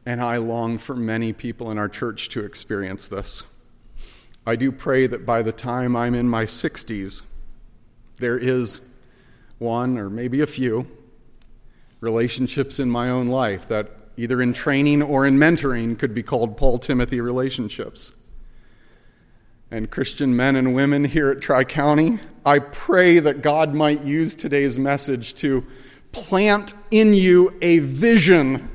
and 0.06 0.22
I 0.22 0.38
long 0.38 0.78
for 0.78 0.96
many 0.96 1.34
people 1.34 1.70
in 1.72 1.78
our 1.78 1.90
church 1.90 2.30
to 2.30 2.44
experience 2.44 3.08
this. 3.08 3.44
I 4.46 4.56
do 4.56 4.72
pray 4.72 5.08
that 5.08 5.26
by 5.26 5.42
the 5.42 5.52
time 5.52 5.96
I'm 5.96 6.16
in 6.16 6.28
my 6.28 6.46
60s, 6.46 7.22
there 8.18 8.38
is 8.38 8.82
one 9.60 9.98
or 9.98 10.10
maybe 10.10 10.42
a 10.42 10.48
few 10.48 10.88
relationships 12.02 12.80
in 12.80 12.90
my 12.90 13.10
own 13.10 13.28
life 13.28 13.68
that 13.70 13.92
either 14.18 14.42
in 14.42 14.54
training 14.54 15.02
or 15.02 15.26
in 15.26 15.38
mentoring 15.38 15.98
could 15.98 16.14
be 16.14 16.24
called 16.24 16.58
Paul 16.58 16.78
Timothy 16.80 17.22
relationships. 17.22 18.12
And 19.72 19.90
Christian 19.90 20.36
men 20.36 20.56
and 20.56 20.76
women 20.76 21.06
here 21.06 21.32
at 21.32 21.42
Tri 21.42 21.64
County, 21.64 22.20
I 22.46 22.60
pray 22.60 23.20
that 23.20 23.42
God 23.42 23.74
might 23.74 24.02
use 24.04 24.36
today's 24.36 24.78
message 24.78 25.34
to 25.36 25.66
plant 26.14 26.74
in 26.92 27.14
you 27.14 27.58
a 27.62 27.80
vision, 27.80 28.70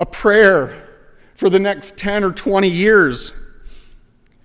a 0.00 0.06
prayer 0.06 0.88
for 1.34 1.50
the 1.50 1.58
next 1.58 1.98
10 1.98 2.24
or 2.24 2.32
20 2.32 2.68
years, 2.68 3.32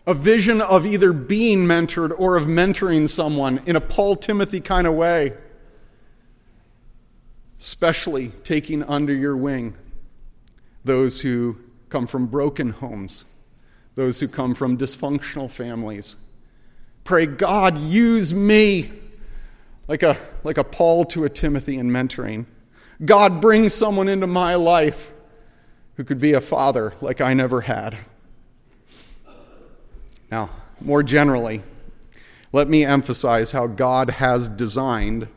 a 0.05 0.13
vision 0.13 0.59
of 0.59 0.85
either 0.85 1.13
being 1.13 1.59
mentored 1.59 2.13
or 2.17 2.35
of 2.35 2.45
mentoring 2.47 3.07
someone 3.07 3.61
in 3.65 3.77
a 3.77 3.81
Paul 3.81 4.17
Timothy 4.17 4.59
kind 4.59 4.85
of 4.85 4.95
way, 4.95 5.31
especially 7.59 8.29
taking 8.43 8.83
under 8.83 9.13
your 9.13 9.37
wing 9.37 9.75
those 10.83 11.21
who 11.21 11.55
come 11.89 12.07
from 12.07 12.25
broken 12.25 12.71
homes, 12.71 13.25
those 13.95 14.19
who 14.19 14.27
come 14.27 14.55
from 14.55 14.77
dysfunctional 14.77 15.49
families. 15.49 16.15
Pray, 17.03 17.27
God, 17.27 17.77
use 17.77 18.33
me 18.33 18.91
like 19.91 20.03
a, 20.03 20.17
like 20.45 20.57
a 20.57 20.63
Paul 20.63 21.03
to 21.03 21.25
a 21.25 21.29
Timothy 21.29 21.77
in 21.77 21.89
mentoring. 21.89 22.45
God 23.03 23.41
brings 23.41 23.73
someone 23.73 24.07
into 24.07 24.25
my 24.25 24.55
life 24.55 25.11
who 25.95 26.05
could 26.05 26.17
be 26.17 26.31
a 26.31 26.39
father 26.39 26.93
like 27.01 27.19
I 27.19 27.33
never 27.33 27.59
had. 27.59 27.97
Now, 30.31 30.49
more 30.79 31.03
generally, 31.03 31.61
let 32.53 32.69
me 32.69 32.85
emphasize 32.85 33.51
how 33.51 33.67
God 33.67 34.11
has 34.11 34.47
designed 34.47 35.27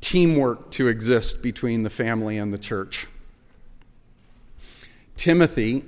teamwork 0.00 0.70
to 0.70 0.88
exist 0.88 1.42
between 1.42 1.82
the 1.82 1.90
family 1.90 2.38
and 2.38 2.54
the 2.54 2.58
church. 2.58 3.06
Timothy 5.18 5.84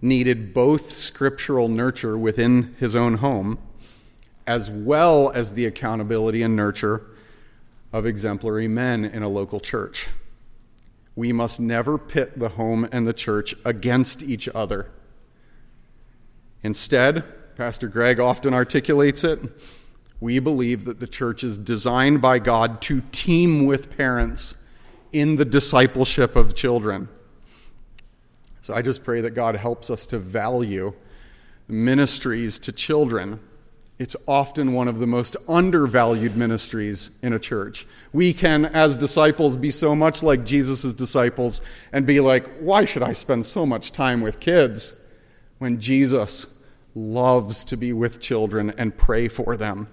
needed 0.00 0.54
both 0.54 0.92
scriptural 0.92 1.68
nurture 1.68 2.16
within 2.16 2.76
his 2.78 2.94
own 2.94 3.14
home 3.14 3.58
as 4.48 4.70
well 4.70 5.30
as 5.32 5.52
the 5.52 5.66
accountability 5.66 6.42
and 6.42 6.56
nurture 6.56 7.04
of 7.92 8.06
exemplary 8.06 8.66
men 8.66 9.04
in 9.04 9.22
a 9.22 9.28
local 9.28 9.60
church. 9.60 10.08
We 11.14 11.34
must 11.34 11.60
never 11.60 11.98
pit 11.98 12.38
the 12.38 12.48
home 12.48 12.88
and 12.90 13.06
the 13.06 13.12
church 13.12 13.54
against 13.62 14.22
each 14.22 14.48
other. 14.54 14.90
Instead, 16.62 17.56
Pastor 17.56 17.88
Greg 17.88 18.18
often 18.18 18.54
articulates 18.54 19.22
it. 19.22 19.38
We 20.18 20.38
believe 20.38 20.86
that 20.86 20.98
the 20.98 21.06
church 21.06 21.44
is 21.44 21.58
designed 21.58 22.22
by 22.22 22.38
God 22.38 22.80
to 22.82 23.02
team 23.12 23.66
with 23.66 23.94
parents 23.98 24.54
in 25.12 25.36
the 25.36 25.44
discipleship 25.44 26.36
of 26.36 26.54
children. 26.54 27.10
So 28.62 28.72
I 28.72 28.80
just 28.80 29.04
pray 29.04 29.20
that 29.20 29.32
God 29.32 29.56
helps 29.56 29.90
us 29.90 30.06
to 30.06 30.18
value 30.18 30.94
ministries 31.68 32.58
to 32.60 32.72
children 32.72 33.40
it's 33.98 34.14
often 34.26 34.72
one 34.72 34.86
of 34.86 35.00
the 35.00 35.06
most 35.06 35.36
undervalued 35.48 36.36
ministries 36.36 37.10
in 37.20 37.32
a 37.32 37.38
church. 37.38 37.86
We 38.12 38.32
can, 38.32 38.64
as 38.64 38.94
disciples, 38.94 39.56
be 39.56 39.70
so 39.70 39.96
much 39.96 40.22
like 40.22 40.44
Jesus' 40.44 40.94
disciples 40.94 41.60
and 41.92 42.06
be 42.06 42.20
like, 42.20 42.46
why 42.60 42.84
should 42.84 43.02
I 43.02 43.12
spend 43.12 43.44
so 43.44 43.66
much 43.66 43.90
time 43.90 44.20
with 44.20 44.38
kids 44.38 44.92
when 45.58 45.80
Jesus 45.80 46.54
loves 46.94 47.64
to 47.64 47.76
be 47.76 47.92
with 47.92 48.20
children 48.20 48.70
and 48.78 48.96
pray 48.96 49.26
for 49.26 49.56
them? 49.56 49.88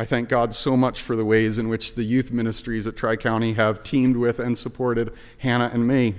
I 0.00 0.04
thank 0.04 0.28
God 0.28 0.54
so 0.54 0.76
much 0.76 1.02
for 1.02 1.16
the 1.16 1.24
ways 1.24 1.58
in 1.58 1.68
which 1.68 1.96
the 1.96 2.04
youth 2.04 2.30
ministries 2.30 2.86
at 2.86 2.96
Tri 2.96 3.16
County 3.16 3.54
have 3.54 3.82
teamed 3.82 4.16
with 4.16 4.38
and 4.38 4.56
supported 4.56 5.12
Hannah 5.38 5.72
and 5.74 5.88
me. 5.88 6.14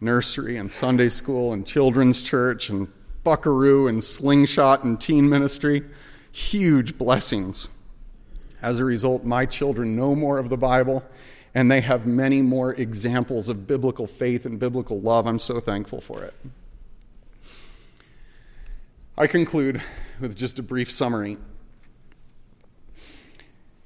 Nursery 0.00 0.56
and 0.56 0.72
Sunday 0.72 1.08
school 1.08 1.52
and 1.52 1.64
children's 1.64 2.20
church 2.20 2.68
and 2.68 2.88
buckaroo 3.24 3.88
and 3.88 4.04
slingshot 4.04 4.84
and 4.84 5.00
teen 5.00 5.28
ministry. 5.28 5.82
Huge 6.30 6.96
blessings. 6.98 7.68
As 8.62 8.78
a 8.78 8.84
result, 8.84 9.24
my 9.24 9.46
children 9.46 9.96
know 9.96 10.14
more 10.14 10.38
of 10.38 10.48
the 10.48 10.56
Bible 10.56 11.02
And 11.54 11.70
they 11.70 11.80
have 11.82 12.04
many 12.04 12.42
more 12.42 12.74
examples 12.74 13.48
of 13.48 13.66
biblical 13.66 14.08
faith 14.08 14.44
and 14.44 14.58
biblical 14.58 15.00
love. 15.00 15.26
I'm 15.26 15.38
so 15.38 15.60
thankful 15.60 16.00
for 16.00 16.24
it. 16.24 16.34
I 19.16 19.28
conclude 19.28 19.80
with 20.18 20.36
just 20.36 20.58
a 20.58 20.62
brief 20.62 20.90
summary. 20.90 21.38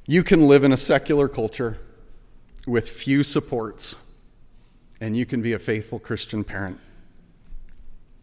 You 0.07 0.23
can 0.23 0.49
live 0.49 0.65
in 0.65 0.73
a 0.73 0.79
secular 0.79 1.29
culture 1.29 1.79
with 2.67 2.89
few 2.89 3.23
supports, 3.23 3.97
and 5.03 5.15
you 5.15 5.27
can 5.27 5.43
be 5.43 5.53
a 5.53 5.59
faithful 5.59 5.99
Christian 5.99 6.45
parent. 6.45 6.81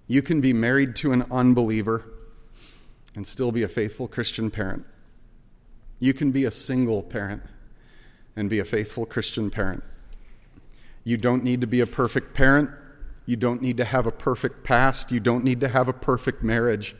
You 0.07 0.21
can 0.21 0.41
be 0.41 0.53
married 0.53 0.95
to 0.97 1.11
an 1.11 1.25
unbeliever 1.31 2.05
and 3.15 3.25
still 3.25 3.51
be 3.51 3.63
a 3.63 3.67
faithful 3.67 4.07
Christian 4.07 4.51
parent. 4.51 4.85
You 5.99 6.13
can 6.13 6.31
be 6.31 6.45
a 6.45 6.51
single 6.51 7.01
parent 7.01 7.43
and 8.35 8.49
be 8.49 8.59
a 8.59 8.65
faithful 8.65 9.05
Christian 9.05 9.49
parent. 9.49 9.83
You 11.03 11.17
don't 11.17 11.43
need 11.43 11.61
to 11.61 11.67
be 11.67 11.79
a 11.79 11.87
perfect 11.87 12.33
parent. 12.33 12.69
You 13.25 13.35
don't 13.35 13.61
need 13.61 13.77
to 13.77 13.85
have 13.85 14.05
a 14.05 14.11
perfect 14.11 14.63
past. 14.63 15.11
You 15.11 15.19
don't 15.19 15.43
need 15.43 15.61
to 15.61 15.67
have 15.67 15.87
a 15.87 15.93
perfect 15.93 16.43
marriage. 16.43 16.95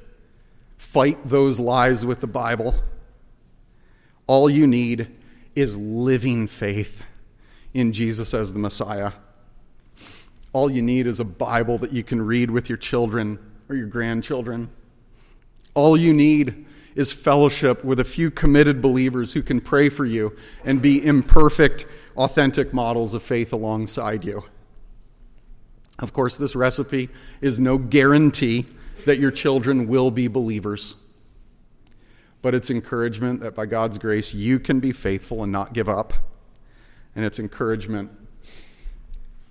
Fight 0.78 1.28
those 1.28 1.60
lies 1.60 2.06
with 2.06 2.22
the 2.22 2.28
Bible. 2.28 2.76
All 4.28 4.50
you 4.50 4.66
need 4.66 5.12
is 5.56 5.78
living 5.78 6.48
faith 6.48 7.04
in 7.74 7.94
Jesus 7.94 8.34
as 8.34 8.54
the 8.54 8.60
Messiah. 8.60 9.12
All 10.56 10.72
you 10.72 10.82
need 10.82 11.06
is 11.06 11.20
a 11.20 11.26
Bible 11.26 11.78
that 11.80 11.92
you 11.92 12.02
can 12.02 12.22
read 12.22 12.50
with 12.50 12.70
your 12.70 12.78
children 12.78 13.40
or 13.68 13.76
your 13.76 13.88
grandchildren. 13.88 14.70
All 15.74 15.98
you 15.98 16.14
need 16.14 16.66
is 16.96 17.12
fellowship 17.12 17.84
with 17.84 18.00
a 18.00 18.06
few 18.06 18.32
committed 18.32 18.82
believers 18.82 19.34
who 19.34 19.42
can 19.42 19.60
pray 19.60 19.90
for 19.90 20.06
you 20.06 20.34
and 20.64 20.82
be 20.82 21.06
imperfect, 21.06 21.86
authentic 22.16 22.74
models 22.74 23.14
of 23.14 23.22
faith 23.22 23.52
alongside 23.52 24.24
you. 24.24 24.46
Of 26.00 26.14
course, 26.14 26.38
this 26.38 26.56
recipe 26.56 27.10
is 27.42 27.60
no 27.60 27.78
guarantee 27.78 28.66
that 29.06 29.20
your 29.20 29.32
children 29.32 29.88
will 29.88 30.10
be 30.10 30.30
believers, 30.30 30.96
but 32.42 32.56
it's 32.56 32.70
encouragement 32.70 33.42
that 33.42 33.56
by 33.56 33.66
God's 33.66 33.98
grace 33.98 34.34
you 34.34 34.60
can 34.60 34.80
be 34.80 34.94
faithful 34.94 35.44
and 35.44 35.52
not 35.52 35.74
give 35.74 35.90
up. 35.90 36.14
And 37.14 37.26
it's 37.26 37.40
encouragement 37.40 38.10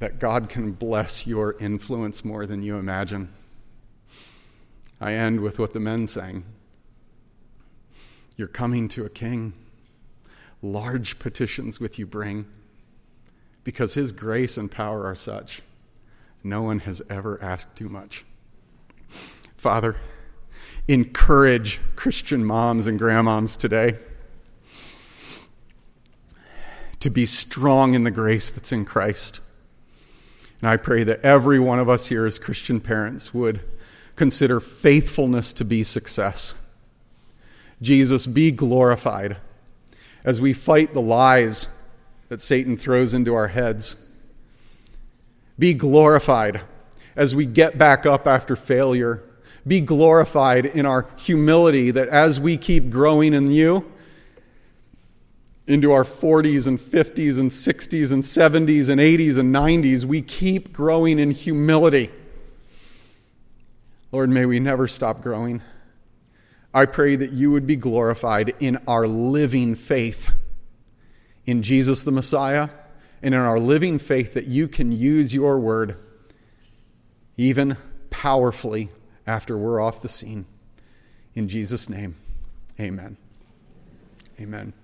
that 0.05 0.19
God 0.19 0.51
can 0.51 0.73
bless 0.73 1.27
your 1.27 1.57
influence 1.59 2.27
more 2.27 2.45
than 2.45 2.63
you 2.63 2.77
imagine. 2.77 3.33
I 5.01 5.15
end 5.15 5.41
with 5.41 5.59
what 5.59 5.73
the 5.73 5.81
men 5.81 6.07
sang 6.07 6.45
You're 8.37 8.47
coming 8.47 8.87
to 8.89 9.07
a 9.07 9.09
king. 9.09 9.55
Large 10.61 11.19
petitions 11.19 11.81
with 11.81 11.99
you 11.99 12.05
bring, 12.05 12.45
because 13.65 13.95
his 13.95 14.13
grace 14.13 14.59
and 14.59 14.71
power 14.71 15.07
are 15.07 15.15
such. 15.15 15.63
No 16.43 16.61
one 16.61 16.81
has 16.81 17.01
ever 17.09 17.43
asked 17.43 17.75
too 17.75 17.89
much. 17.89 18.27
Father, 19.57 19.97
encourage 20.87 21.81
Christian 21.97 22.45
moms 22.45 22.87
and 22.87 23.01
grandmoms 23.01 23.57
today 23.57 23.97
to 27.01 27.09
be 27.09 27.25
strong 27.25 27.95
in 27.95 28.05
the 28.05 28.11
grace 28.11 28.51
that's 28.51 28.71
in 28.71 28.85
Christ. 28.85 29.41
And 30.65 30.71
I 30.71 30.79
pray 30.79 31.05
that 31.05 31.21
every 31.21 31.61
one 31.61 31.79
of 31.79 31.91
us 31.91 32.07
here 32.07 32.25
as 32.25 32.39
Christian 32.39 32.81
parents 32.81 33.35
would 33.35 33.61
consider 34.17 34.61
faithfulness 34.61 35.53
to 35.53 35.63
be 35.63 35.85
success. 35.85 36.55
Jesus, 37.83 38.25
be 38.27 38.51
glorified 38.51 39.37
as 40.25 40.41
we 40.41 40.55
fight 40.55 40.95
the 40.95 41.03
lies 41.03 41.69
that 42.31 42.41
Satan 42.41 42.79
throws 42.79 43.13
into 43.13 43.35
our 43.35 43.49
heads. 43.49 43.97
Be 45.59 45.75
glorified 45.75 46.63
as 47.15 47.35
we 47.35 47.45
get 47.45 47.77
back 47.77 48.07
up 48.07 48.27
after 48.27 48.57
failure. 48.57 49.23
Be 49.67 49.83
glorified 49.83 50.65
in 50.65 50.87
our 50.87 51.07
humility 51.19 51.91
that 51.91 52.09
as 52.09 52.41
we 52.41 52.57
keep 52.57 52.89
growing 52.89 53.35
in 53.35 53.53
you, 53.53 53.93
into 55.67 55.93
our 55.93 56.05
40s 56.05 56.67
and 56.67 56.79
50s 56.79 57.39
and 57.39 57.51
60s 57.51 58.13
and 58.13 58.23
70s 58.23 58.89
and 58.89 59.01
80s 59.01 59.39
and 59.39 59.55
90s, 59.55 60.05
we 60.05 60.21
keep 60.21 60.73
growing 60.73 61.19
in 61.19 61.31
humility. 61.31 62.11
Lord, 64.13 64.31
may 64.31 64.45
we 64.47 64.61
never 64.61 64.87
stop 64.87 65.23
growing. 65.23 65.63
I 66.73 66.87
pray 66.87 67.17
that 67.17 67.33
you 67.33 67.51
would 67.53 67.67
be 67.67 67.77
glorified 67.77 68.55
in 68.61 68.79
our 68.87 69.07
living 69.07 69.75
faith 69.75 70.31
in 71.47 71.63
Jesus 71.63 72.03
the 72.03 72.13
Messiah 72.13 72.69
and 73.23 73.35
in 73.35 73.41
our 73.41 73.59
living 73.59 73.99
faith 73.99 74.35
that 74.35 74.47
you 74.47 74.69
can 74.69 74.93
use 74.93 75.33
your 75.33 75.59
word 75.59 75.97
even 77.37 77.79
powerfully 78.11 78.91
after 79.27 79.57
we're 79.57 79.81
off 79.81 80.03
the 80.03 80.09
scene. 80.11 80.45
In 81.35 81.49
Jesus' 81.49 81.89
name, 81.89 82.17
amen. 82.79 83.17
Amen. 84.39 84.75